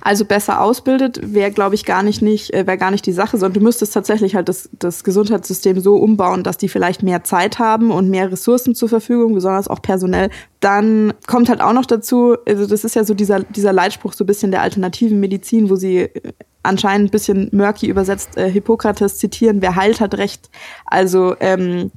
[0.00, 3.38] Also besser ausbildet wäre, glaube ich, gar nicht, nicht äh, wäre gar nicht die Sache,
[3.38, 7.58] sondern du müsstest tatsächlich halt das, das Gesundheitssystem so umbauen, dass die vielleicht mehr Zeit
[7.58, 10.30] haben und mehr Ressourcen zur Verfügung, besonders auch personell.
[10.60, 14.24] Dann kommt halt auch noch dazu, also das ist ja so dieser, dieser Leitspruch so
[14.24, 19.18] ein bisschen der alternativen Medizin, wo sie äh, anscheinend ein bisschen murky übersetzt äh, Hippokrates
[19.18, 20.50] zitieren, wer heilt, hat Recht.
[20.86, 21.90] Also ähm,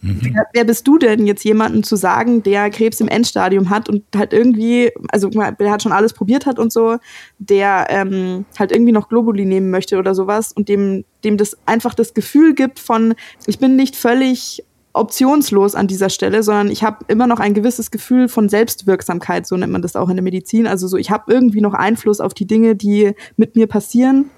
[0.00, 0.20] Mhm.
[0.22, 4.04] Wer, wer, bist du denn, jetzt jemanden zu sagen, der Krebs im Endstadium hat und
[4.14, 6.98] halt irgendwie, also der hat schon alles probiert hat und so,
[7.38, 11.94] der ähm, halt irgendwie noch Globuli nehmen möchte oder sowas und dem, dem das einfach
[11.94, 13.14] das Gefühl gibt von,
[13.46, 17.90] ich bin nicht völlig optionslos an dieser Stelle, sondern ich habe immer noch ein gewisses
[17.90, 20.66] Gefühl von Selbstwirksamkeit, so nennt man das auch in der Medizin.
[20.66, 24.30] Also so, ich habe irgendwie noch Einfluss auf die Dinge, die mit mir passieren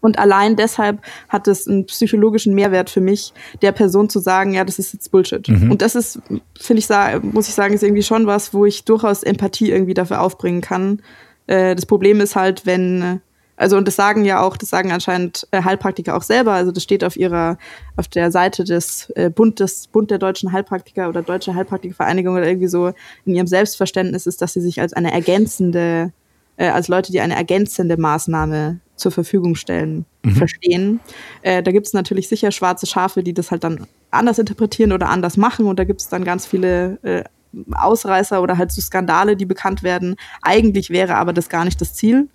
[0.00, 3.32] und allein deshalb hat es einen psychologischen Mehrwert für mich,
[3.62, 5.46] der Person zu sagen, ja, das ist jetzt Bullshit.
[5.48, 5.70] Mhm.
[5.70, 6.20] Und das ist,
[6.58, 10.20] finde ich, muss ich sagen, ist irgendwie schon was, wo ich durchaus Empathie irgendwie dafür
[10.20, 11.02] aufbringen kann.
[11.46, 13.20] Äh, das Problem ist halt, wenn,
[13.56, 16.82] also und das sagen ja auch, das sagen anscheinend äh, Heilpraktiker auch selber, also das
[16.82, 17.58] steht auf ihrer,
[17.96, 22.46] auf der Seite des äh, Bund, des Bund der deutschen Heilpraktiker oder Deutsche Heilpraktikervereinigung oder
[22.46, 22.92] irgendwie so
[23.26, 26.12] in ihrem Selbstverständnis ist, dass sie sich als eine ergänzende,
[26.56, 30.32] äh, als Leute, die eine ergänzende Maßnahme zur Verfügung stellen, mhm.
[30.32, 31.00] verstehen.
[31.42, 35.08] Äh, da gibt es natürlich sicher schwarze Schafe, die das halt dann anders interpretieren oder
[35.08, 35.66] anders machen.
[35.66, 37.24] Und da gibt es dann ganz viele äh,
[37.72, 40.16] Ausreißer oder halt so Skandale, die bekannt werden.
[40.42, 42.28] Eigentlich wäre aber das gar nicht das Ziel.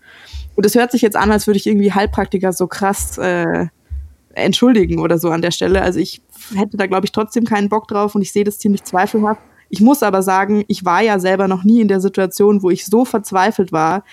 [0.55, 3.67] Und es hört sich jetzt an, als würde ich irgendwie Heilpraktiker so krass äh,
[4.33, 5.81] entschuldigen oder so an der Stelle.
[5.81, 6.21] Also ich
[6.53, 9.41] hätte da, glaube ich, trotzdem keinen Bock drauf und ich sehe das ziemlich zweifelhaft.
[9.69, 12.85] Ich muss aber sagen, ich war ja selber noch nie in der Situation, wo ich
[12.85, 14.03] so verzweifelt war,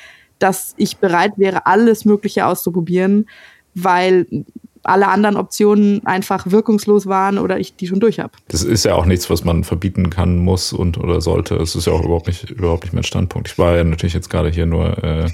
[0.43, 3.27] dass ich bereit wäre, alles Mögliche auszuprobieren,
[3.75, 4.27] weil
[4.83, 8.33] alle anderen Optionen einfach wirkungslos waren oder ich die schon durch habe.
[8.49, 11.57] Das ist ja auch nichts, was man verbieten kann, muss und oder sollte.
[11.57, 13.49] Das ist ja auch überhaupt nicht, überhaupt nicht mein Standpunkt.
[13.49, 15.31] Ich war ja natürlich jetzt gerade hier nur äh,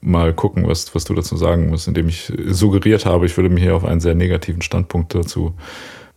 [0.00, 3.64] mal gucken, was, was du dazu sagen musst, indem ich suggeriert habe, ich würde mich
[3.64, 5.54] hier auf einen sehr negativen Standpunkt dazu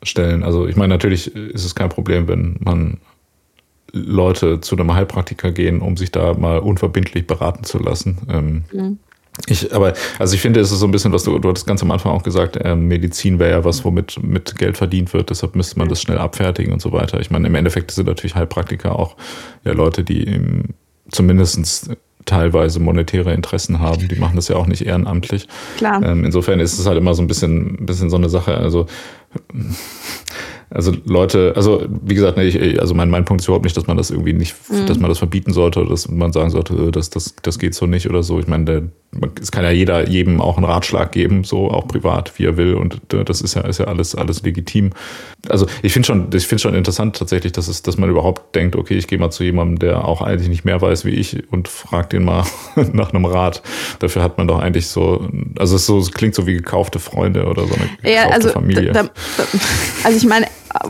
[0.04, 0.44] stellen.
[0.44, 3.00] Also ich meine, natürlich ist es kein Problem, wenn man
[3.96, 8.18] Leute zu einem Heilpraktiker gehen, um sich da mal unverbindlich beraten zu lassen.
[8.30, 9.00] Ähm, mhm.
[9.48, 11.82] Ich, aber, also ich finde, es ist so ein bisschen, was du, du hattest ganz
[11.82, 15.56] am Anfang auch gesagt, äh, Medizin wäre ja was, womit mit Geld verdient wird, deshalb
[15.56, 17.20] müsste man das schnell abfertigen und so weiter.
[17.20, 19.16] Ich meine, im Endeffekt sind natürlich Heilpraktiker auch
[19.66, 20.64] ja Leute, die im,
[21.10, 21.90] zumindestens
[22.26, 24.08] teilweise monetäre Interessen haben.
[24.08, 25.48] Die machen das ja auch nicht ehrenamtlich.
[25.78, 26.02] Klar.
[26.04, 28.58] Ähm, insofern ist es halt immer so ein bisschen, bisschen so eine Sache.
[28.58, 28.88] Also
[30.70, 33.98] also Leute, also wie gesagt, ich, also mein, mein Punkt ist überhaupt nicht, dass man
[33.98, 34.86] das irgendwie nicht, mhm.
[34.88, 37.76] dass man das verbieten sollte oder dass man sagen sollte, äh, das, das, das geht
[37.76, 38.40] so nicht oder so.
[38.40, 38.84] Ich meine, der,
[39.42, 42.74] es kann ja jeder jedem auch einen Ratschlag geben, so auch privat, wie er will.
[42.74, 44.92] Und äh, das ist ja, ist ja alles, alles legitim.
[45.48, 48.76] Also ich finde schon, ich finde schon interessant tatsächlich, dass es, dass man überhaupt denkt,
[48.76, 51.68] okay, ich gehe mal zu jemandem, der auch eigentlich nicht mehr weiß wie ich und
[51.68, 52.44] frag den mal
[52.94, 53.62] nach einem Rat.
[54.00, 57.46] Dafür hat man doch eigentlich so, also es, so, es klingt so wie gekaufte Freunde
[57.46, 58.92] oder so eine gekaufte ja, also, Familie.
[58.92, 59.12] Da, da,
[60.04, 60.48] also ich meine,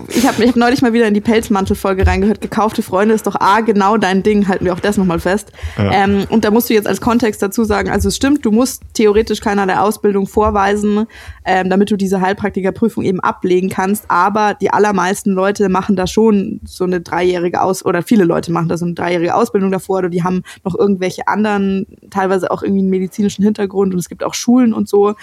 [0.10, 2.42] ich habe hab neulich mal wieder in die Pelzmantel-Folge reingehört.
[2.42, 5.52] Gekaufte Freunde ist doch A, genau dein Ding, halten wir auch das nochmal fest.
[5.78, 5.92] Ja.
[5.92, 8.84] Ähm, und da musst du jetzt als Kontext dazu sagen, also es stimmt, du musst
[8.94, 11.06] theoretisch keiner der Ausbildung vorweisen,
[11.46, 14.06] ähm, damit du diese Heilpraktikerprüfung eben ablegen kannst.
[14.08, 18.70] Aber die allermeisten Leute machen da schon so eine dreijährige Aus- oder viele Leute machen
[18.70, 22.82] da so eine dreijährige Ausbildung davor oder die haben noch irgendwelche anderen, teilweise auch irgendwie
[22.82, 25.16] einen medizinischen Hintergrund und es gibt auch Schulen und so.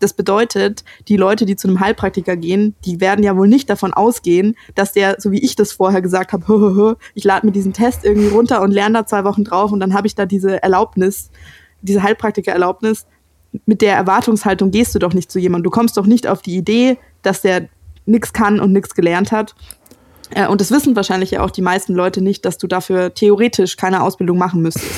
[0.00, 3.94] Das bedeutet, die Leute, die zu einem Heilpraktiker gehen, die werden ja wohl nicht davon
[3.94, 8.04] ausgehen, dass der, so wie ich das vorher gesagt habe, ich lade mir diesen Test
[8.04, 11.30] irgendwie runter und lerne da zwei Wochen drauf und dann habe ich da diese Erlaubnis,
[11.82, 13.06] diese Heilpraktiker-Erlaubnis.
[13.66, 15.64] Mit der Erwartungshaltung gehst du doch nicht zu jemandem.
[15.64, 17.68] Du kommst doch nicht auf die Idee, dass der
[18.04, 19.54] nichts kann und nichts gelernt hat.
[20.30, 23.76] Äh, und das wissen wahrscheinlich ja auch die meisten Leute nicht, dass du dafür theoretisch
[23.76, 24.90] keine Ausbildung machen müsstest.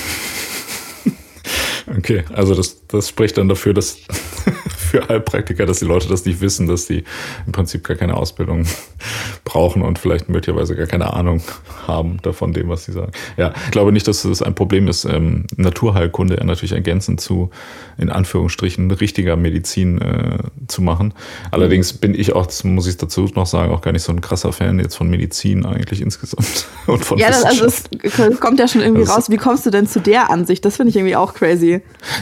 [1.87, 3.99] Okay, also das, das spricht dann dafür, dass
[4.87, 7.05] für Heilpraktiker, dass die Leute das nicht wissen, dass die
[7.46, 8.66] im Prinzip gar keine Ausbildung
[9.44, 11.42] brauchen und vielleicht möglicherweise gar keine Ahnung
[11.87, 13.12] haben davon dem, was sie sagen.
[13.37, 15.05] Ja, ich glaube nicht, dass das ein Problem ist.
[15.05, 17.51] Ähm, Naturheilkunde natürlich ergänzend zu,
[17.99, 21.14] in Anführungsstrichen, richtiger Medizin äh, zu machen.
[21.51, 24.20] Allerdings bin ich auch, das muss ich dazu noch sagen, auch gar nicht so ein
[24.20, 28.68] krasser Fan jetzt von Medizin eigentlich insgesamt und von Ja, das, also es kommt ja
[28.68, 29.31] schon irgendwie also, raus.
[29.31, 30.64] Wie kommst du denn zu der Ansicht?
[30.64, 31.75] Das finde ich irgendwie auch crazy.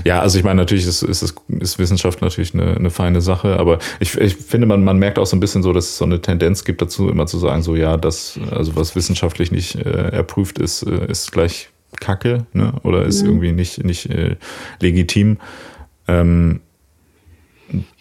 [0.04, 3.78] Ja, also ich meine, natürlich ist, ist, ist Wissenschaft natürlich eine, eine feine Sache, aber
[4.00, 6.20] ich, ich finde, man, man merkt auch so ein bisschen so, dass es so eine
[6.20, 10.58] Tendenz gibt dazu, immer zu sagen, so ja, das, also was wissenschaftlich nicht äh, erprüft
[10.58, 12.74] ist, äh, ist gleich Kacke, ne?
[12.82, 13.28] Oder ist mhm.
[13.28, 14.36] irgendwie nicht, nicht äh,
[14.80, 15.38] legitim.
[16.08, 16.60] Ähm,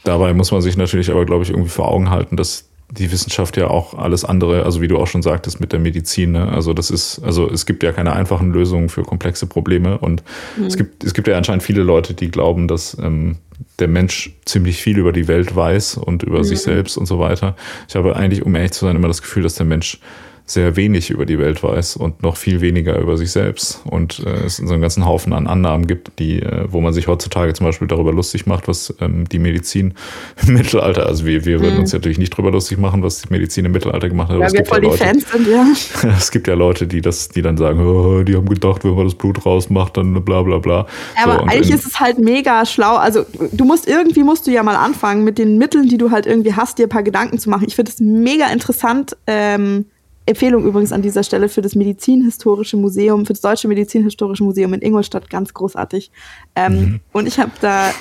[0.03, 3.57] dabei muss man sich natürlich aber, glaube ich, irgendwie vor Augen halten, dass die Wissenschaft
[3.57, 6.49] ja auch alles andere, also wie du auch schon sagtest mit der Medizin, ne?
[6.49, 10.23] also das ist, also es gibt ja keine einfachen Lösungen für komplexe Probleme und
[10.57, 10.65] mhm.
[10.65, 13.37] es gibt es gibt ja anscheinend viele Leute, die glauben, dass ähm,
[13.79, 16.43] der Mensch ziemlich viel über die Welt weiß und über mhm.
[16.43, 17.55] sich selbst und so weiter.
[17.87, 19.99] Ich habe eigentlich, um ehrlich zu sein, immer das Gefühl, dass der Mensch
[20.45, 23.81] sehr wenig über die Welt weiß und noch viel weniger über sich selbst.
[23.85, 27.07] Und äh, es so einen ganzen Haufen an Annahmen gibt, die, äh, wo man sich
[27.07, 29.93] heutzutage zum Beispiel darüber lustig macht, was ähm, die Medizin
[30.45, 31.81] im Mittelalter, also wir, wir würden mhm.
[31.81, 34.39] uns natürlich nicht darüber lustig machen, was die Medizin im Mittelalter gemacht hat.
[34.39, 36.09] Ja, wir voll ja Leute, die Fans sind, ja.
[36.17, 39.05] es gibt ja Leute, die das, die dann sagen, oh, die haben gedacht, wenn man
[39.05, 40.87] das Blut rausmacht, dann bla bla bla.
[41.15, 42.97] Ja, aber so, eigentlich ist es halt mega schlau.
[42.97, 46.25] Also du musst irgendwie musst du ja mal anfangen, mit den Mitteln, die du halt
[46.25, 47.65] irgendwie hast, dir ein paar Gedanken zu machen.
[47.65, 49.85] Ich finde es mega interessant, ähm,
[50.25, 54.81] Empfehlung übrigens an dieser Stelle für das Medizinhistorische Museum, für das Deutsche Medizinhistorische Museum in
[54.81, 56.11] Ingolstadt, ganz großartig.
[56.55, 56.99] Ähm, mhm.
[57.11, 57.91] Und ich habe da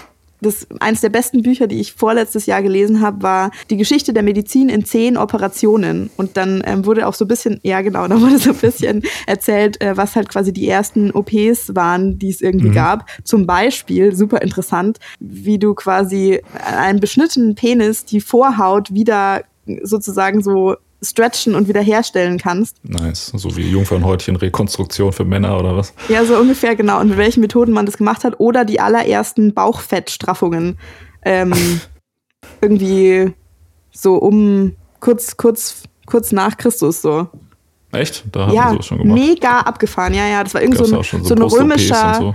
[0.43, 4.25] das eines der besten Bücher, die ich vorletztes Jahr gelesen habe, war die Geschichte der
[4.25, 6.11] Medizin in zehn Operationen.
[6.17, 9.03] Und dann ähm, wurde auch so ein bisschen, ja genau, da wurde so ein bisschen
[9.27, 12.75] erzählt, äh, was halt quasi die ersten OPs waren, die es irgendwie mhm.
[12.75, 13.07] gab.
[13.25, 16.41] Zum Beispiel, super interessant, wie du quasi
[16.77, 19.45] einen beschnittenen Penis die Vorhaut wieder
[19.85, 22.77] sozusagen so stretchen und wiederherstellen kannst.
[22.85, 23.33] Nice.
[23.35, 25.93] So wie Jungfernhäutchen Rekonstruktion für Männer oder was?
[26.09, 27.01] Ja, so ungefähr, genau.
[27.01, 28.39] Und mit welchen Methoden man das gemacht hat.
[28.39, 30.79] Oder die allerersten Bauchfettstraffungen.
[31.25, 31.53] Ähm,
[32.61, 33.33] irgendwie
[33.91, 37.29] so um kurz, kurz, kurz nach Christus so.
[37.93, 38.25] Echt?
[38.33, 39.19] Da haben ja, wir schon gemacht.
[39.19, 40.43] Mega abgefahren, ja, ja.
[40.43, 42.15] Das war irgendwie so ein, so, so ein römischer.
[42.15, 42.35] So.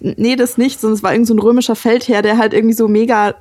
[0.00, 2.88] Nee, das nicht, sondern es war irgend so ein römischer Feldherr, der halt irgendwie so
[2.88, 3.34] mega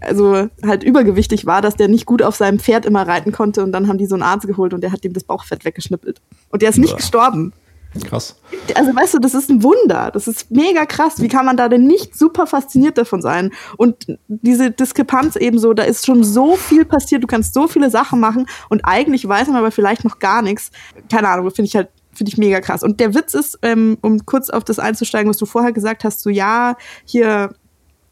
[0.00, 3.72] also halt übergewichtig war, dass der nicht gut auf seinem Pferd immer reiten konnte und
[3.72, 6.20] dann haben die so einen Arzt geholt und der hat ihm das Bauchfett weggeschnippelt.
[6.50, 6.96] Und der ist nicht ja.
[6.96, 7.52] gestorben.
[8.04, 8.36] Krass.
[8.74, 10.10] Also weißt du, das ist ein Wunder.
[10.12, 11.20] Das ist mega krass.
[11.22, 13.50] Wie kann man da denn nicht super fasziniert davon sein?
[13.76, 18.20] Und diese Diskrepanz ebenso, da ist schon so viel passiert, du kannst so viele Sachen
[18.20, 20.70] machen und eigentlich weiß man aber vielleicht noch gar nichts.
[21.10, 22.82] Keine Ahnung, finde ich halt finde ich mega krass.
[22.82, 26.20] Und der Witz ist, ähm, um kurz auf das einzusteigen, was du vorher gesagt hast,
[26.20, 27.54] so ja, hier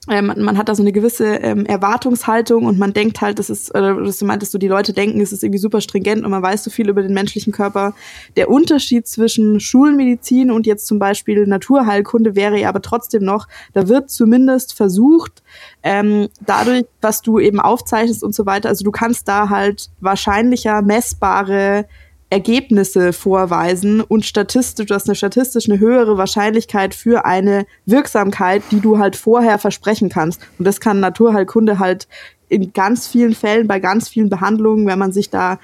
[0.09, 3.75] ähm, man hat da so eine gewisse ähm, Erwartungshaltung und man denkt halt, das ist,
[3.75, 6.65] oder du meintest du, die Leute denken, es ist irgendwie super stringent und man weiß
[6.65, 7.95] so viel über den menschlichen Körper.
[8.37, 13.89] Der Unterschied zwischen Schulmedizin und jetzt zum Beispiel Naturheilkunde wäre ja aber trotzdem noch, da
[13.89, 15.43] wird zumindest versucht,
[15.83, 20.83] ähm, dadurch, was du eben aufzeichnest und so weiter, also du kannst da halt wahrscheinlicher
[20.83, 21.87] messbare
[22.29, 28.81] Ergebnisse vorweisen und statistisch, du hast eine statistisch eine höhere Wahrscheinlichkeit für eine Wirksamkeit, die
[28.81, 30.41] du halt vorher versprechen kannst.
[30.59, 32.09] Und das kann Naturheilkunde halt
[32.49, 35.59] in ganz vielen Fällen, bei ganz vielen Behandlungen, wenn man sich da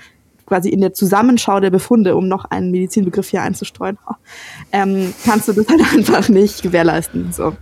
[0.46, 3.98] quasi in der Zusammenschau der Befunde, um noch einen Medizinbegriff hier einzustreuen,
[4.70, 7.32] ähm, kannst du das halt einfach nicht gewährleisten.
[7.32, 7.56] So.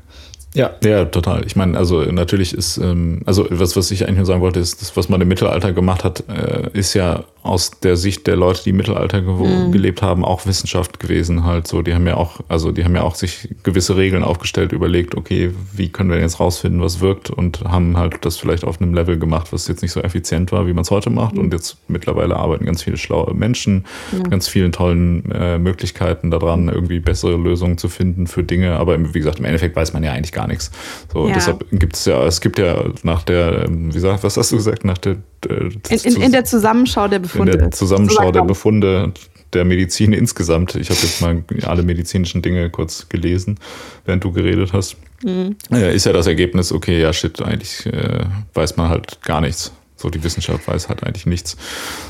[0.55, 1.46] Ja, ja, total.
[1.46, 4.80] Ich meine, also natürlich ist, ähm, also was, was ich eigentlich nur sagen wollte, ist,
[4.80, 8.62] das, was man im Mittelalter gemacht hat, äh, ist ja aus der Sicht der Leute,
[8.64, 9.72] die im Mittelalter ge mhm.
[9.72, 11.82] gelebt haben, auch Wissenschaft gewesen halt so.
[11.82, 15.53] Die haben ja auch, also die haben ja auch sich gewisse Regeln aufgestellt, überlegt, okay,
[15.72, 19.18] wie können wir jetzt rausfinden, was wirkt und haben halt das vielleicht auf einem Level
[19.18, 21.34] gemacht, was jetzt nicht so effizient war, wie man es heute macht.
[21.34, 21.41] Mhm.
[21.41, 24.28] Und jetzt mittlerweile arbeiten ganz viele schlaue Menschen, mhm.
[24.28, 28.76] ganz vielen tollen äh, Möglichkeiten daran, irgendwie bessere Lösungen zu finden für Dinge.
[28.76, 30.70] Aber wie gesagt, im Endeffekt weiß man ja eigentlich gar nichts.
[31.12, 31.34] So, ja.
[31.34, 34.57] deshalb gibt es ja, es gibt ja nach der, ähm, wie gesagt, was hast du
[34.57, 35.16] gesagt, nach der
[35.47, 37.53] in, in, in der Zusammenschau der Befunde.
[37.53, 39.12] In der Zusammenschau der Befunde
[39.53, 40.74] der Medizin insgesamt.
[40.76, 43.59] Ich habe jetzt mal alle medizinischen Dinge kurz gelesen,
[44.05, 44.97] während du geredet hast.
[45.22, 45.57] Mhm.
[45.70, 48.24] Ist ja das Ergebnis, okay, ja, shit, eigentlich äh,
[48.55, 49.72] weiß man halt gar nichts.
[49.97, 51.57] So, die Wissenschaft weiß halt eigentlich nichts.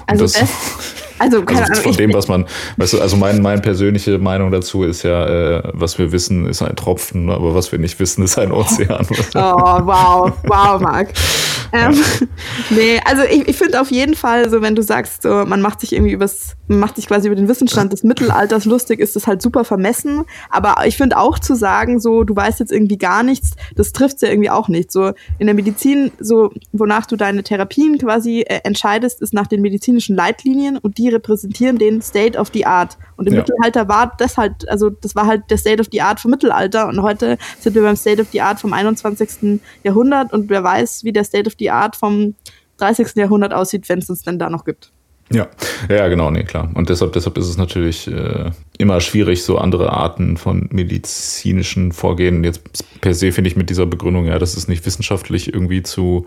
[0.06, 0.48] Also, das, das,
[1.20, 2.46] also, keine also von dem, was man,
[2.78, 6.62] weißt du, also mein, meine persönliche Meinung dazu ist ja, äh, was wir wissen, ist
[6.62, 9.06] ein Tropfen, aber was wir nicht wissen, ist ein Ozean.
[9.34, 11.08] oh, wow, wow, Marc.
[11.72, 11.94] Ähm,
[12.70, 15.80] nee, also ich, ich finde auf jeden Fall, so wenn du sagst, so, man macht
[15.80, 19.26] sich irgendwie übers, man macht sich quasi über den Wissensstand des Mittelalters lustig, ist das
[19.26, 20.24] halt super vermessen.
[20.48, 24.22] Aber ich finde auch zu sagen, so, du weißt jetzt irgendwie gar nichts, das trifft
[24.22, 24.90] ja irgendwie auch nicht.
[24.90, 29.62] So in der Medizin, so, wonach du deine Therapien quasi äh, entscheidest, ist nach den
[29.62, 32.96] medizinischen Leitlinien und die repräsentieren den State of the Art.
[33.16, 33.40] Und im ja.
[33.40, 36.88] Mittelalter war das halt, also das war halt der State of the Art vom Mittelalter
[36.88, 39.60] und heute sind wir beim State of the Art vom 21.
[39.84, 42.34] Jahrhundert und wer weiß, wie der State of the Art vom
[42.78, 43.16] 30.
[43.16, 44.92] Jahrhundert aussieht, wenn es uns denn da noch gibt.
[45.32, 45.46] Ja,
[45.88, 46.70] ja, genau, nee, klar.
[46.74, 52.42] Und deshalb, deshalb ist es natürlich äh, immer schwierig, so andere Arten von medizinischen Vorgehen.
[52.42, 52.62] Jetzt
[53.00, 56.26] per se finde ich mit dieser Begründung, ja, das ist nicht wissenschaftlich irgendwie zu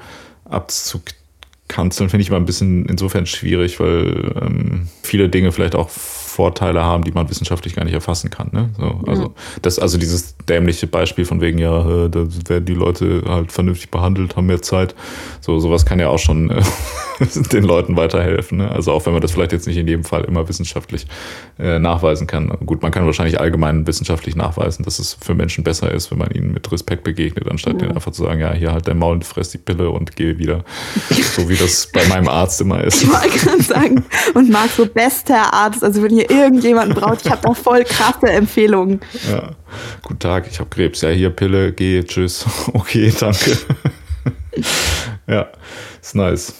[1.73, 6.83] abzukanzeln, finde ich mal ein bisschen insofern schwierig, weil ähm, viele Dinge vielleicht auch Vorteile
[6.83, 8.49] haben, die man wissenschaftlich gar nicht erfassen kann.
[8.51, 8.69] Ne?
[8.77, 9.33] So, also, mhm.
[9.61, 13.91] das, also dieses dämliche Beispiel von wegen, ja, äh, da werden die Leute halt vernünftig
[13.91, 14.95] behandelt, haben mehr Zeit.
[15.41, 16.61] So, sowas kann ja auch schon äh,
[17.51, 18.59] den Leuten weiterhelfen.
[18.59, 18.71] Ne?
[18.71, 21.07] Also auch wenn man das vielleicht jetzt nicht in jedem Fall immer wissenschaftlich
[21.59, 22.49] äh, nachweisen kann.
[22.65, 26.31] Gut, man kann wahrscheinlich allgemein wissenschaftlich nachweisen, dass es für Menschen besser ist, wenn man
[26.31, 27.79] ihnen mit Respekt begegnet, anstatt mhm.
[27.79, 30.63] denen einfach zu sagen, ja, hier halt dein Maul, fress die Pille und gehe wieder.
[31.09, 33.03] so wie das bei meinem Arzt immer ist.
[33.03, 37.31] Ich wollte gerade sagen, und Marc, so bester Arzt, also wenn ihr irgendjemanden braucht, ich
[37.31, 38.99] habe da voll krasse Empfehlungen.
[39.29, 39.51] Ja.
[40.01, 41.01] Guten Tag, ich habe Krebs.
[41.01, 42.45] Ja, hier Pille, geh, tschüss.
[42.73, 43.57] Okay, danke.
[45.27, 45.47] ja,
[46.01, 46.53] ist nice.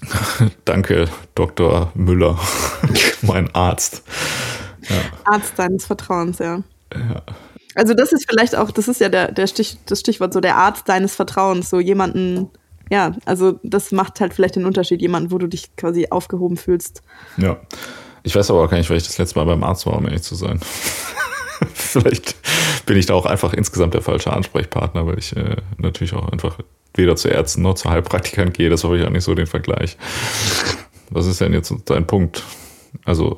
[0.64, 1.92] Danke, Dr.
[1.94, 2.38] Müller,
[3.22, 4.02] mein Arzt.
[4.88, 4.96] Ja.
[5.24, 6.62] Arzt deines Vertrauens, ja.
[6.94, 7.22] ja.
[7.74, 10.56] Also das ist vielleicht auch, das ist ja der, der Stich, das Stichwort, so der
[10.56, 12.50] Arzt deines Vertrauens, so jemanden,
[12.90, 17.02] ja, also das macht halt vielleicht den Unterschied, jemanden, wo du dich quasi aufgehoben fühlst.
[17.36, 17.58] Ja.
[18.22, 20.06] Ich weiß aber auch gar nicht, weil ich das letzte Mal beim Arzt war, um
[20.06, 20.58] ehrlich zu sein.
[21.74, 22.36] vielleicht
[22.86, 26.58] bin ich da auch einfach insgesamt der falsche Ansprechpartner, weil ich äh, natürlich auch einfach
[26.96, 28.70] weder zu Ärzten noch zu Heilpraktikern gehe.
[28.70, 29.96] Das habe ich auch nicht so den Vergleich.
[31.10, 32.42] Was ist denn jetzt dein Punkt?
[33.04, 33.36] Also,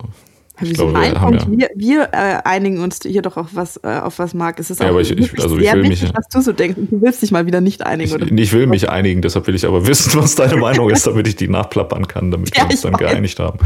[0.61, 4.01] ich glaube, wir, Punkt, ja wir, wir äh, einigen uns hier doch auf was, äh,
[4.03, 4.59] auf was Marc.
[4.59, 6.53] Es ist ja, auch aber ich, ich, also ich will wichtig, mich, was du so
[6.53, 6.79] denkst.
[6.91, 8.23] Du willst dich mal wieder nicht einigen.
[8.25, 11.29] Ich, ich will mich einigen, deshalb will ich aber wissen, was deine Meinung ist, damit
[11.29, 13.01] ich die nachplappern kann, damit ja, wir uns dann weiß.
[13.01, 13.59] geeinigt haben.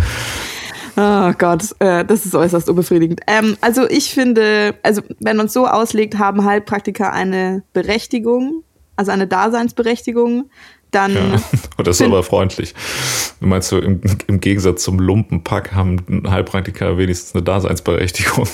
[0.95, 3.21] Oh Gott, äh, das ist äußerst unbefriedigend.
[3.27, 8.63] Ähm, also ich finde, also wenn man es so auslegt, haben Heilpraktiker eine Berechtigung,
[8.97, 10.51] also eine Daseinsberechtigung.
[10.91, 11.43] Dann ja,
[11.83, 12.75] das ist aber freundlich.
[13.41, 18.47] Du meinst so, im, im Gegensatz zum Lumpenpack haben Heilpraktiker wenigstens eine Daseinsberechtigung.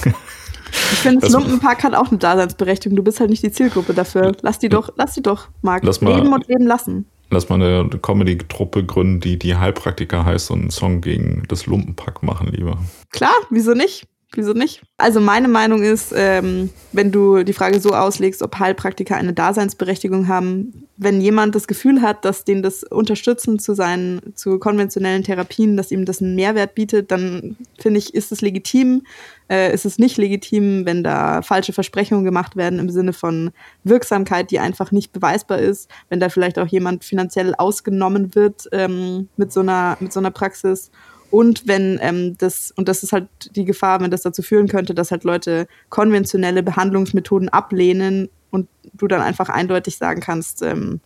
[0.92, 2.94] Ich finde, das Lumpenpack hat auch eine Daseinsberechtigung.
[2.94, 4.32] Du bist halt nicht die Zielgruppe dafür.
[4.42, 5.82] Lass die doch, lass die doch, Marc.
[5.82, 7.06] Lass mal, leben und leben lassen.
[7.30, 12.22] Lass mal eine Comedy-Truppe gründen, die die Heilpraktiker heißt und einen Song gegen das Lumpenpack
[12.22, 12.78] machen lieber.
[13.10, 14.06] Klar, wieso nicht?
[14.34, 14.82] Wieso nicht?
[14.98, 20.28] Also meine Meinung ist, ähm, wenn du die Frage so auslegst, ob Heilpraktiker eine Daseinsberechtigung
[20.28, 25.78] haben, wenn jemand das Gefühl hat, dass denen das Unterstützen zu seinen, zu konventionellen Therapien,
[25.78, 29.02] dass ihm das einen Mehrwert bietet, dann finde ich, ist es legitim.
[29.48, 33.50] Äh, ist es nicht legitim, wenn da falsche Versprechungen gemacht werden im Sinne von
[33.82, 39.28] Wirksamkeit, die einfach nicht beweisbar ist, wenn da vielleicht auch jemand finanziell ausgenommen wird ähm,
[39.38, 40.90] mit so einer, mit so einer Praxis
[41.30, 44.94] und wenn ähm, das, und das ist halt die Gefahr, wenn das dazu führen könnte,
[44.94, 51.00] dass halt Leute konventionelle Behandlungsmethoden ablehnen und du dann einfach eindeutig sagen kannst, ähm,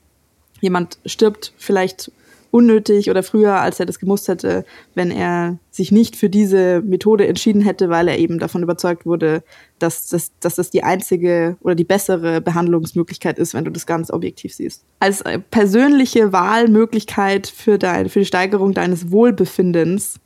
[0.61, 2.13] jemand stirbt vielleicht
[2.53, 7.27] unnötig oder früher, als er das gemusst hätte, wenn er sich nicht für diese Methode
[7.27, 9.43] entschieden hätte, weil er eben davon überzeugt wurde,
[9.79, 14.11] dass das, dass das die einzige oder die bessere Behandlungsmöglichkeit ist, wenn du das ganz
[14.11, 14.85] objektiv siehst.
[15.01, 20.21] Als persönliche Wahlmöglichkeit für, dein, für die Steigerung deines Wohlbefindens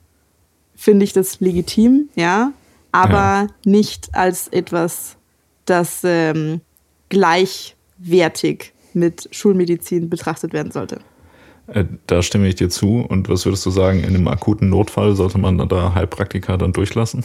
[0.75, 2.51] finde ich das legitim, ja,
[2.91, 3.47] aber ja.
[3.63, 5.15] nicht als etwas,
[5.63, 6.59] das ähm,
[7.07, 10.99] gleichwertig mit Schulmedizin betrachtet werden sollte.
[11.67, 13.05] Äh, da stimme ich dir zu.
[13.07, 17.23] Und was würdest du sagen, in einem akuten Notfall sollte man da Heilpraktiker dann durchlassen?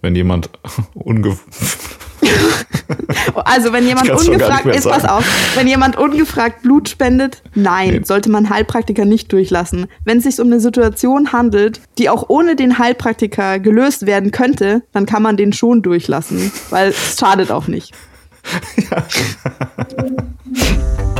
[0.00, 0.50] Wenn jemand
[0.94, 1.36] unge
[3.44, 5.24] Also wenn jemand ungefragt ist, pass auf,
[5.56, 8.00] wenn jemand ungefragt Blut spendet, nein, nee.
[8.04, 9.86] sollte man Heilpraktiker nicht durchlassen.
[10.04, 14.82] Wenn es sich um eine Situation handelt, die auch ohne den Heilpraktiker gelöst werden könnte,
[14.92, 17.92] dann kann man den schon durchlassen, weil es schadet auch nicht.
[18.90, 19.06] ja.